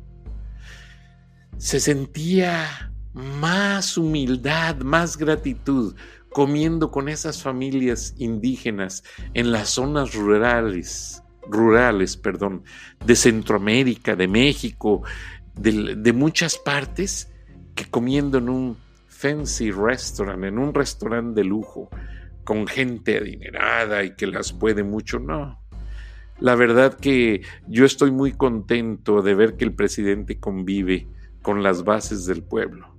se 1.57 1.79
sentía 1.79 2.91
más 3.13 3.97
humildad, 3.97 4.77
más 4.77 5.17
gratitud 5.17 5.95
comiendo 6.31 6.91
con 6.91 7.07
esas 7.07 7.41
familias 7.41 8.13
indígenas 8.17 9.03
en 9.35 9.51
las 9.51 9.69
zonas 9.69 10.13
rurales 10.15 11.23
rurales, 11.49 12.17
perdón, 12.17 12.63
de 13.05 13.15
Centroamérica, 13.15 14.15
de 14.15 14.27
México, 14.27 15.03
de, 15.55 16.13
muchas 16.13 16.57
partes, 16.57 17.31
que 17.73 17.85
comiendo 17.85 18.37
en 18.37 18.49
un 18.49 18.77
fancy 19.07 19.71
restaurant, 19.71 20.43
en 20.43 20.57
un 20.57 20.73
restaurante 20.73 21.41
de 21.41 21.47
lujo, 21.47 21.89
con 22.43 22.67
gente 22.67 23.17
adinerada 23.17 24.03
y 24.03 24.15
que 24.15 24.27
las 24.27 24.53
puede 24.53 24.83
mucho, 24.83 25.19
no. 25.19 25.61
La 26.39 26.55
verdad 26.55 26.97
que 26.97 27.41
yo 27.67 27.85
estoy 27.85 28.11
muy 28.11 28.33
contento 28.33 29.21
de 29.21 29.35
ver 29.35 29.55
que 29.55 29.65
el 29.65 29.73
presidente 29.73 30.39
convive 30.39 31.07
con 31.41 31.63
las 31.63 31.83
bases 31.83 32.25
del 32.25 32.43
pueblo 32.43 32.93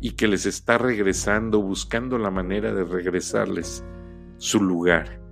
y 0.00 0.12
que 0.12 0.26
les 0.26 0.46
está 0.46 0.78
regresando, 0.78 1.60
buscando 1.60 2.18
la 2.18 2.30
manera 2.30 2.72
de 2.72 2.84
regresarles 2.84 3.84
su 4.38 4.62
lugar 4.62 5.27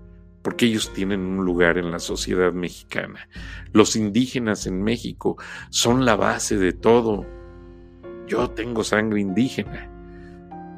porque 0.47 0.67
ellos 0.67 0.93
tienen 0.93 1.23
un 1.23 1.45
lugar 1.45 1.77
en 1.77 1.91
la 1.91 1.99
sociedad 1.99 2.53
mexicana. 2.53 3.29
Los 3.73 3.97
indígenas 3.97 4.69
en 4.69 4.81
México 4.81 5.37
son 5.71 6.05
la 6.05 6.15
base 6.15 6.57
de 6.57 6.73
todo. 6.73 7.27
Yo 8.29 8.51
tengo 8.51 8.85
sangre 8.85 9.21
indígena. 9.21 9.91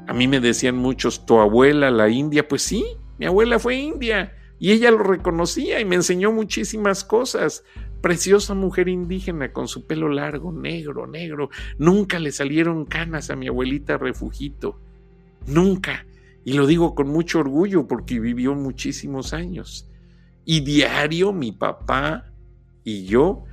A 0.07 0.15
mí 0.15 0.27
me 0.27 0.41
decían 0.41 0.75
muchos, 0.79 1.27
tu 1.27 1.39
abuela, 1.39 1.91
la 1.91 2.09
india, 2.09 2.49
pues 2.49 2.63
sí, 2.63 2.83
mi 3.19 3.27
abuela 3.27 3.59
fue 3.59 3.75
india 3.75 4.35
y 4.59 4.73
ella 4.73 4.91
lo 4.91 5.03
reconocía 5.03 5.79
y 5.81 5.85
me 5.85 5.97
enseñó 5.97 6.33
muchísimas 6.33 7.05
cosas. 7.05 7.63
Preciosa 8.01 8.55
mujer 8.55 8.89
indígena 8.89 9.53
con 9.53 9.69
su 9.69 9.87
pelo 9.87 10.09
largo, 10.09 10.51
negro, 10.51 11.07
negro. 11.07 11.51
Nunca 11.77 12.19
le 12.19 12.33
salieron 12.33 12.87
canas 12.87 13.29
a 13.29 13.37
mi 13.37 13.49
abuelita 13.49 13.99
refugito. 13.99 14.81
Nunca. 15.47 16.07
Y 16.49 16.55
lo 16.55 16.67
digo 16.67 16.95
con 16.95 17.09
mucho 17.09 17.41
orgullo 17.41 17.87
porque 17.87 18.19
vivió 18.19 18.55
muchísimos 18.55 19.35
años. 19.35 19.87
Y 20.47 20.61
diario 20.61 21.31
mi 21.31 21.53
papá 21.53 22.33
y 22.83 23.05
yo 23.05 23.45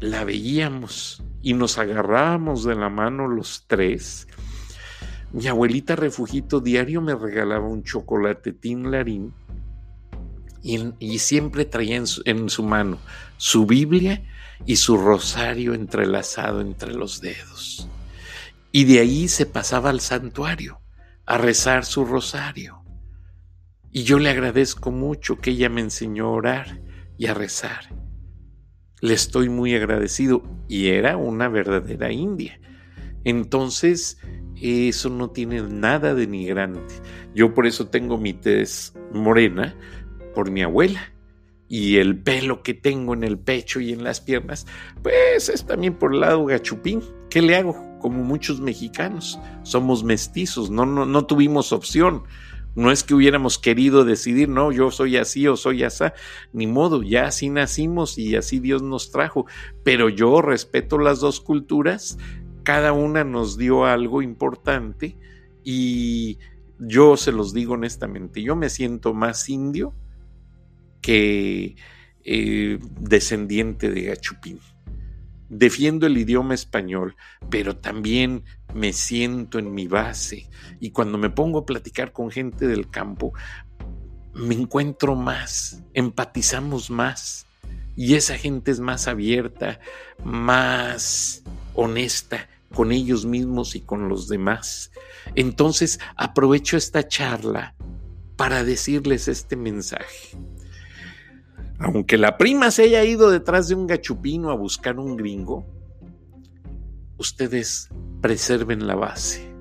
la 0.00 0.22
veíamos 0.24 1.22
y 1.40 1.54
nos 1.54 1.78
agarrábamos 1.78 2.62
de 2.64 2.74
la 2.74 2.90
mano 2.90 3.26
los 3.26 3.64
tres. 3.66 4.28
Mi 5.32 5.46
abuelita 5.46 5.96
refugito 5.96 6.60
diario 6.60 7.00
me 7.00 7.14
regalaba 7.14 7.66
un 7.66 7.82
chocolate 7.82 8.52
Tinlarín 8.52 9.32
y, 10.62 10.92
y 10.98 11.18
siempre 11.20 11.64
traía 11.64 11.96
en 11.96 12.04
en 12.26 12.50
su 12.50 12.64
mano 12.64 12.98
su 13.38 13.64
Biblia 13.64 14.22
y 14.66 14.76
su 14.76 14.98
rosario 14.98 15.72
entrelazado 15.72 16.60
entre 16.60 16.92
los 16.92 17.22
dedos. 17.22 17.88
Y 18.72 18.84
de 18.84 18.98
ahí 19.00 19.26
se 19.26 19.46
pasaba 19.46 19.88
al 19.88 20.00
santuario 20.00 20.83
a 21.26 21.38
rezar 21.38 21.84
su 21.84 22.04
rosario. 22.04 22.82
Y 23.90 24.02
yo 24.02 24.18
le 24.18 24.30
agradezco 24.30 24.90
mucho 24.90 25.38
que 25.38 25.50
ella 25.50 25.68
me 25.68 25.80
enseñó 25.80 26.26
a 26.26 26.30
orar 26.30 26.80
y 27.16 27.26
a 27.26 27.34
rezar. 27.34 27.88
Le 29.00 29.14
estoy 29.14 29.48
muy 29.48 29.74
agradecido 29.74 30.42
y 30.68 30.88
era 30.88 31.16
una 31.16 31.48
verdadera 31.48 32.10
india. 32.10 32.60
Entonces, 33.24 34.18
eso 34.60 35.10
no 35.10 35.30
tiene 35.30 35.62
nada 35.62 36.14
de 36.14 36.22
denigrante. 36.22 36.94
Yo 37.34 37.54
por 37.54 37.66
eso 37.66 37.88
tengo 37.88 38.18
mi 38.18 38.32
tez 38.32 38.94
morena 39.12 39.74
por 40.34 40.50
mi 40.50 40.62
abuela 40.62 41.12
y 41.68 41.96
el 41.96 42.22
pelo 42.22 42.62
que 42.62 42.74
tengo 42.74 43.14
en 43.14 43.24
el 43.24 43.38
pecho 43.38 43.80
y 43.80 43.92
en 43.92 44.04
las 44.04 44.20
piernas, 44.20 44.66
pues 45.02 45.48
es 45.48 45.66
también 45.66 45.94
por 45.94 46.14
el 46.14 46.20
lado 46.20 46.44
gachupín. 46.44 47.02
¿Qué 47.30 47.42
le 47.42 47.56
hago? 47.56 47.93
Como 48.04 48.22
muchos 48.22 48.60
mexicanos, 48.60 49.40
somos 49.62 50.04
mestizos, 50.04 50.70
no, 50.70 50.84
no, 50.84 51.06
no 51.06 51.24
tuvimos 51.24 51.72
opción. 51.72 52.24
No 52.74 52.90
es 52.90 53.02
que 53.02 53.14
hubiéramos 53.14 53.58
querido 53.58 54.04
decidir, 54.04 54.50
no, 54.50 54.72
yo 54.72 54.90
soy 54.90 55.16
así 55.16 55.48
o 55.48 55.56
soy 55.56 55.84
así, 55.84 56.04
ni 56.52 56.66
modo, 56.66 57.02
ya 57.02 57.28
así 57.28 57.48
nacimos 57.48 58.18
y 58.18 58.36
así 58.36 58.58
Dios 58.58 58.82
nos 58.82 59.10
trajo. 59.10 59.46
Pero 59.84 60.10
yo 60.10 60.42
respeto 60.42 60.98
las 60.98 61.20
dos 61.20 61.40
culturas, 61.40 62.18
cada 62.62 62.92
una 62.92 63.24
nos 63.24 63.56
dio 63.56 63.86
algo 63.86 64.20
importante 64.20 65.16
y 65.64 66.36
yo 66.78 67.16
se 67.16 67.32
los 67.32 67.54
digo 67.54 67.72
honestamente, 67.72 68.42
yo 68.42 68.54
me 68.54 68.68
siento 68.68 69.14
más 69.14 69.48
indio 69.48 69.94
que 71.00 71.76
eh, 72.22 72.78
descendiente 73.00 73.88
de 73.88 74.02
Gachupín. 74.02 74.60
Defiendo 75.48 76.06
el 76.06 76.16
idioma 76.16 76.54
español, 76.54 77.16
pero 77.50 77.76
también 77.76 78.44
me 78.74 78.92
siento 78.92 79.58
en 79.58 79.72
mi 79.72 79.86
base 79.86 80.48
y 80.80 80.90
cuando 80.90 81.18
me 81.18 81.30
pongo 81.30 81.60
a 81.60 81.66
platicar 81.66 82.12
con 82.12 82.30
gente 82.30 82.66
del 82.66 82.88
campo, 82.90 83.32
me 84.34 84.54
encuentro 84.54 85.14
más, 85.14 85.82
empatizamos 85.92 86.90
más 86.90 87.46
y 87.96 88.14
esa 88.14 88.36
gente 88.36 88.70
es 88.70 88.80
más 88.80 89.06
abierta, 89.06 89.78
más 90.24 91.42
honesta 91.74 92.48
con 92.74 92.90
ellos 92.90 93.24
mismos 93.24 93.76
y 93.76 93.80
con 93.80 94.08
los 94.08 94.28
demás. 94.28 94.90
Entonces 95.36 96.00
aprovecho 96.16 96.76
esta 96.76 97.06
charla 97.06 97.74
para 98.36 98.64
decirles 98.64 99.28
este 99.28 99.56
mensaje. 99.56 100.36
Aunque 101.84 102.16
la 102.16 102.38
prima 102.38 102.70
se 102.70 102.84
haya 102.84 103.04
ido 103.04 103.30
detrás 103.30 103.68
de 103.68 103.74
un 103.74 103.86
gachupino 103.86 104.50
a 104.50 104.54
buscar 104.54 104.98
un 104.98 105.18
gringo, 105.18 105.66
ustedes 107.18 107.90
preserven 108.22 108.86
la 108.86 108.94
base. 108.94 109.52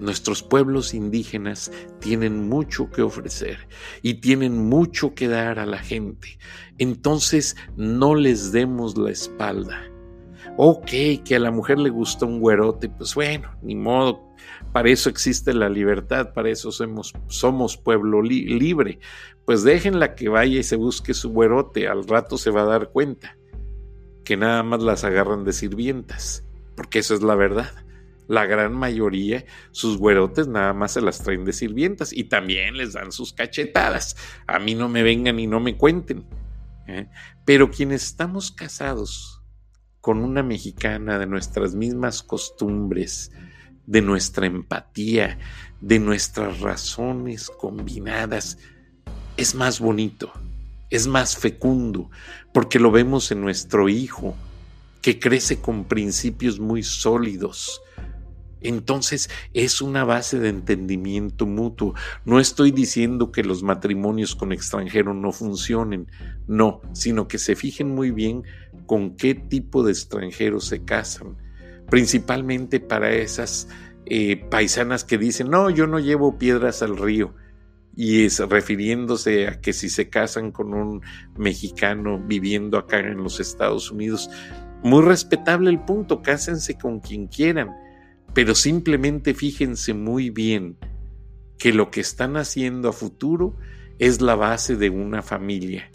Nuestros 0.00 0.42
pueblos 0.42 0.94
indígenas 0.94 1.70
tienen 2.00 2.48
mucho 2.48 2.90
que 2.90 3.02
ofrecer 3.02 3.68
y 4.00 4.14
tienen 4.14 4.66
mucho 4.66 5.14
que 5.14 5.28
dar 5.28 5.58
a 5.58 5.66
la 5.66 5.76
gente. 5.76 6.38
Entonces 6.78 7.54
no 7.76 8.14
les 8.14 8.50
demos 8.50 8.96
la 8.96 9.10
espalda. 9.10 9.82
Ok, 10.56 10.90
que 11.22 11.36
a 11.36 11.38
la 11.38 11.50
mujer 11.50 11.78
le 11.78 11.90
gusta 11.90 12.24
un 12.24 12.40
güerote, 12.40 12.88
pues 12.88 13.14
bueno, 13.14 13.50
ni 13.60 13.74
modo, 13.74 14.27
para 14.72 14.90
eso 14.90 15.08
existe 15.08 15.54
la 15.54 15.68
libertad, 15.68 16.32
para 16.32 16.50
eso 16.50 16.70
somos, 16.70 17.76
pueblo 17.76 18.22
libre. 18.22 18.98
Pues 19.44 19.62
déjenla 19.62 20.14
que 20.14 20.28
vaya 20.28 20.58
y 20.58 20.62
se 20.62 20.76
busque 20.76 21.14
su 21.14 21.30
güerote, 21.30 21.88
al 21.88 22.06
rato 22.06 22.38
se 22.38 22.50
va 22.50 22.62
a 22.62 22.66
dar 22.66 22.90
cuenta 22.90 23.36
que 24.24 24.36
nada 24.36 24.62
más 24.62 24.82
las 24.82 25.04
agarran 25.04 25.44
de 25.44 25.54
sirvientas, 25.54 26.44
porque 26.76 26.98
eso 26.98 27.14
es 27.14 27.22
la 27.22 27.34
verdad. 27.34 27.72
La 28.26 28.44
gran 28.44 28.74
mayoría, 28.74 29.46
sus 29.70 29.96
güerotes 29.96 30.48
nada 30.48 30.74
más 30.74 30.92
se 30.92 31.00
las 31.00 31.22
traen 31.22 31.46
de 31.46 31.54
sirvientas 31.54 32.12
y 32.12 32.24
también 32.24 32.76
les 32.76 32.92
dan 32.92 33.10
sus 33.10 33.32
cachetadas. 33.32 34.16
A 34.46 34.58
mí 34.58 34.74
no 34.74 34.90
me 34.90 35.02
vengan 35.02 35.40
y 35.40 35.46
no 35.46 35.60
me 35.60 35.78
cuenten. 35.78 36.26
¿eh? 36.86 37.08
Pero 37.46 37.70
quienes 37.70 38.04
estamos 38.04 38.50
casados 38.50 39.42
con 40.02 40.18
una 40.18 40.42
mexicana 40.42 41.18
de 41.18 41.26
nuestras 41.26 41.74
mismas 41.74 42.22
costumbres, 42.22 43.32
de 43.88 44.02
nuestra 44.02 44.46
empatía, 44.46 45.38
de 45.80 45.98
nuestras 45.98 46.60
razones 46.60 47.50
combinadas, 47.58 48.58
es 49.38 49.54
más 49.54 49.80
bonito, 49.80 50.30
es 50.90 51.06
más 51.06 51.38
fecundo, 51.38 52.10
porque 52.52 52.78
lo 52.78 52.90
vemos 52.90 53.32
en 53.32 53.40
nuestro 53.40 53.88
hijo, 53.88 54.36
que 55.00 55.18
crece 55.18 55.62
con 55.62 55.86
principios 55.86 56.60
muy 56.60 56.82
sólidos. 56.82 57.80
Entonces 58.60 59.30
es 59.54 59.80
una 59.80 60.04
base 60.04 60.38
de 60.38 60.50
entendimiento 60.50 61.46
mutuo. 61.46 61.94
No 62.26 62.40
estoy 62.40 62.72
diciendo 62.72 63.32
que 63.32 63.42
los 63.42 63.62
matrimonios 63.62 64.34
con 64.34 64.52
extranjero 64.52 65.14
no 65.14 65.32
funcionen, 65.32 66.10
no, 66.46 66.82
sino 66.92 67.26
que 67.26 67.38
se 67.38 67.56
fijen 67.56 67.94
muy 67.94 68.10
bien 68.10 68.42
con 68.84 69.16
qué 69.16 69.34
tipo 69.34 69.82
de 69.82 69.92
extranjeros 69.92 70.66
se 70.66 70.84
casan 70.84 71.47
principalmente 71.90 72.80
para 72.80 73.12
esas 73.12 73.68
eh, 74.06 74.36
paisanas 74.50 75.04
que 75.04 75.18
dicen, 75.18 75.50
no, 75.50 75.70
yo 75.70 75.86
no 75.86 75.98
llevo 75.98 76.38
piedras 76.38 76.82
al 76.82 76.96
río. 76.96 77.34
Y 77.96 78.24
es 78.24 78.38
refiriéndose 78.38 79.48
a 79.48 79.60
que 79.60 79.72
si 79.72 79.88
se 79.88 80.08
casan 80.08 80.52
con 80.52 80.72
un 80.72 81.02
mexicano 81.36 82.18
viviendo 82.18 82.78
acá 82.78 83.00
en 83.00 83.22
los 83.22 83.40
Estados 83.40 83.90
Unidos, 83.90 84.30
muy 84.82 85.02
respetable 85.02 85.70
el 85.70 85.80
punto, 85.80 86.22
cásense 86.22 86.78
con 86.78 87.00
quien 87.00 87.26
quieran, 87.26 87.70
pero 88.34 88.54
simplemente 88.54 89.34
fíjense 89.34 89.94
muy 89.94 90.30
bien 90.30 90.76
que 91.58 91.72
lo 91.72 91.90
que 91.90 92.00
están 92.00 92.36
haciendo 92.36 92.90
a 92.90 92.92
futuro 92.92 93.56
es 93.98 94.20
la 94.20 94.36
base 94.36 94.76
de 94.76 94.90
una 94.90 95.22
familia. 95.22 95.90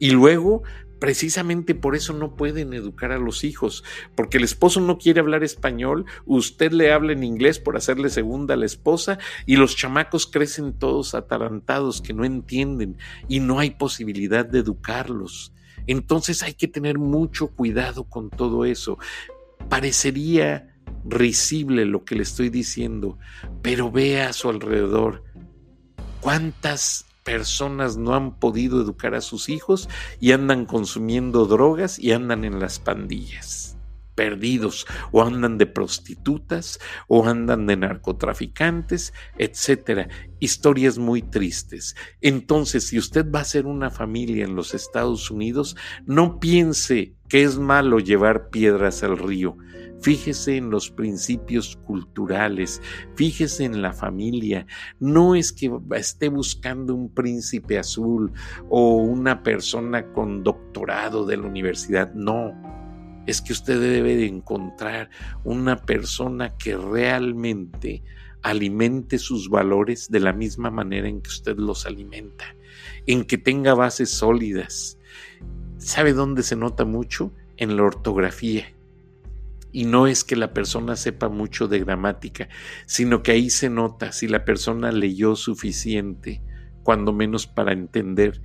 Y 0.00 0.10
luego 0.10 0.64
Precisamente 1.02 1.74
por 1.74 1.96
eso 1.96 2.12
no 2.12 2.36
pueden 2.36 2.72
educar 2.72 3.10
a 3.10 3.18
los 3.18 3.42
hijos, 3.42 3.82
porque 4.14 4.38
el 4.38 4.44
esposo 4.44 4.80
no 4.80 4.98
quiere 4.98 5.18
hablar 5.18 5.42
español, 5.42 6.06
usted 6.26 6.70
le 6.70 6.92
habla 6.92 7.12
en 7.12 7.24
inglés 7.24 7.58
por 7.58 7.76
hacerle 7.76 8.08
segunda 8.08 8.54
a 8.54 8.56
la 8.56 8.66
esposa 8.66 9.18
y 9.44 9.56
los 9.56 9.74
chamacos 9.74 10.28
crecen 10.28 10.74
todos 10.74 11.16
atarantados 11.16 12.02
que 12.02 12.12
no 12.12 12.24
entienden 12.24 12.98
y 13.26 13.40
no 13.40 13.58
hay 13.58 13.70
posibilidad 13.70 14.46
de 14.46 14.60
educarlos. 14.60 15.52
Entonces 15.88 16.44
hay 16.44 16.54
que 16.54 16.68
tener 16.68 17.00
mucho 17.00 17.48
cuidado 17.48 18.04
con 18.04 18.30
todo 18.30 18.64
eso. 18.64 18.96
Parecería 19.68 20.76
risible 21.04 21.84
lo 21.84 22.04
que 22.04 22.14
le 22.14 22.22
estoy 22.22 22.48
diciendo, 22.48 23.18
pero 23.60 23.90
vea 23.90 24.28
a 24.28 24.32
su 24.32 24.48
alrededor 24.48 25.24
cuántas 26.20 27.06
personas 27.22 27.96
no 27.96 28.14
han 28.14 28.34
podido 28.34 28.80
educar 28.80 29.14
a 29.14 29.20
sus 29.20 29.48
hijos 29.48 29.88
y 30.20 30.32
andan 30.32 30.66
consumiendo 30.66 31.46
drogas 31.46 31.98
y 31.98 32.12
andan 32.12 32.44
en 32.44 32.58
las 32.58 32.78
pandillas, 32.78 33.61
perdidos, 34.14 34.86
o 35.10 35.22
andan 35.22 35.58
de 35.58 35.66
prostitutas, 35.66 36.78
o 37.08 37.26
andan 37.26 37.66
de 37.66 37.76
narcotraficantes, 37.76 39.12
etcétera. 39.38 40.08
Historias 40.40 40.98
muy 40.98 41.22
tristes. 41.22 41.94
Entonces, 42.20 42.88
si 42.88 42.98
usted 42.98 43.30
va 43.30 43.40
a 43.40 43.44
ser 43.44 43.66
una 43.66 43.90
familia 43.90 44.44
en 44.44 44.54
los 44.54 44.74
Estados 44.74 45.30
Unidos, 45.30 45.76
no 46.06 46.40
piense 46.40 47.14
que 47.28 47.42
es 47.42 47.58
malo 47.58 47.98
llevar 47.98 48.50
piedras 48.50 49.02
al 49.02 49.18
río 49.18 49.56
Fíjese 50.02 50.56
en 50.56 50.68
los 50.68 50.90
principios 50.90 51.76
culturales, 51.76 52.82
fíjese 53.14 53.64
en 53.64 53.82
la 53.82 53.92
familia. 53.92 54.66
No 54.98 55.36
es 55.36 55.52
que 55.52 55.70
esté 55.94 56.28
buscando 56.28 56.92
un 56.92 57.14
príncipe 57.14 57.78
azul 57.78 58.32
o 58.68 58.96
una 58.96 59.44
persona 59.44 60.12
con 60.12 60.42
doctorado 60.42 61.24
de 61.24 61.36
la 61.36 61.46
universidad, 61.46 62.12
no. 62.14 62.81
Es 63.26 63.40
que 63.40 63.52
usted 63.52 63.80
debe 63.80 64.16
de 64.16 64.26
encontrar 64.26 65.10
una 65.44 65.76
persona 65.76 66.56
que 66.56 66.76
realmente 66.76 68.02
alimente 68.42 69.18
sus 69.18 69.48
valores 69.48 70.10
de 70.10 70.20
la 70.20 70.32
misma 70.32 70.70
manera 70.70 71.08
en 71.08 71.20
que 71.20 71.30
usted 71.30 71.56
los 71.56 71.86
alimenta, 71.86 72.56
en 73.06 73.24
que 73.24 73.38
tenga 73.38 73.74
bases 73.74 74.10
sólidas. 74.10 74.98
¿Sabe 75.78 76.12
dónde 76.12 76.42
se 76.42 76.56
nota 76.56 76.84
mucho? 76.84 77.32
En 77.56 77.76
la 77.76 77.84
ortografía 77.84 78.64
y 79.72 79.86
no 79.86 80.06
es 80.06 80.22
que 80.22 80.36
la 80.36 80.52
persona 80.52 80.96
sepa 80.96 81.28
mucho 81.30 81.66
de 81.66 81.80
gramática, 81.80 82.48
sino 82.86 83.22
que 83.22 83.32
ahí 83.32 83.48
se 83.50 83.70
nota 83.70 84.12
si 84.12 84.28
la 84.28 84.44
persona 84.44 84.92
leyó 84.92 85.34
suficiente, 85.34 86.42
cuando 86.82 87.12
menos 87.12 87.46
para 87.46 87.72
entender 87.72 88.42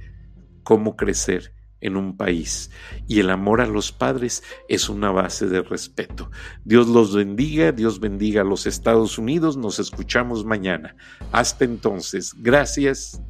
cómo 0.64 0.96
crecer 0.96 1.54
en 1.82 1.96
un 1.96 2.18
país 2.18 2.72
y 3.08 3.20
el 3.20 3.30
amor 3.30 3.62
a 3.62 3.68
los 3.68 3.92
padres 3.92 4.44
es 4.68 4.90
una 4.90 5.12
base 5.12 5.48
de 5.48 5.62
respeto. 5.62 6.32
Dios 6.66 6.88
los 6.88 7.16
bendiga, 7.16 7.72
Dios 7.72 8.00
bendiga 8.00 8.42
a 8.42 8.46
los 8.46 8.66
Estados 8.66 9.18
Unidos, 9.18 9.58
nos 9.58 9.80
escuchamos 9.80 10.46
mañana. 10.46 10.96
Hasta 11.32 11.66
entonces, 11.66 12.34
gracias 12.38 13.22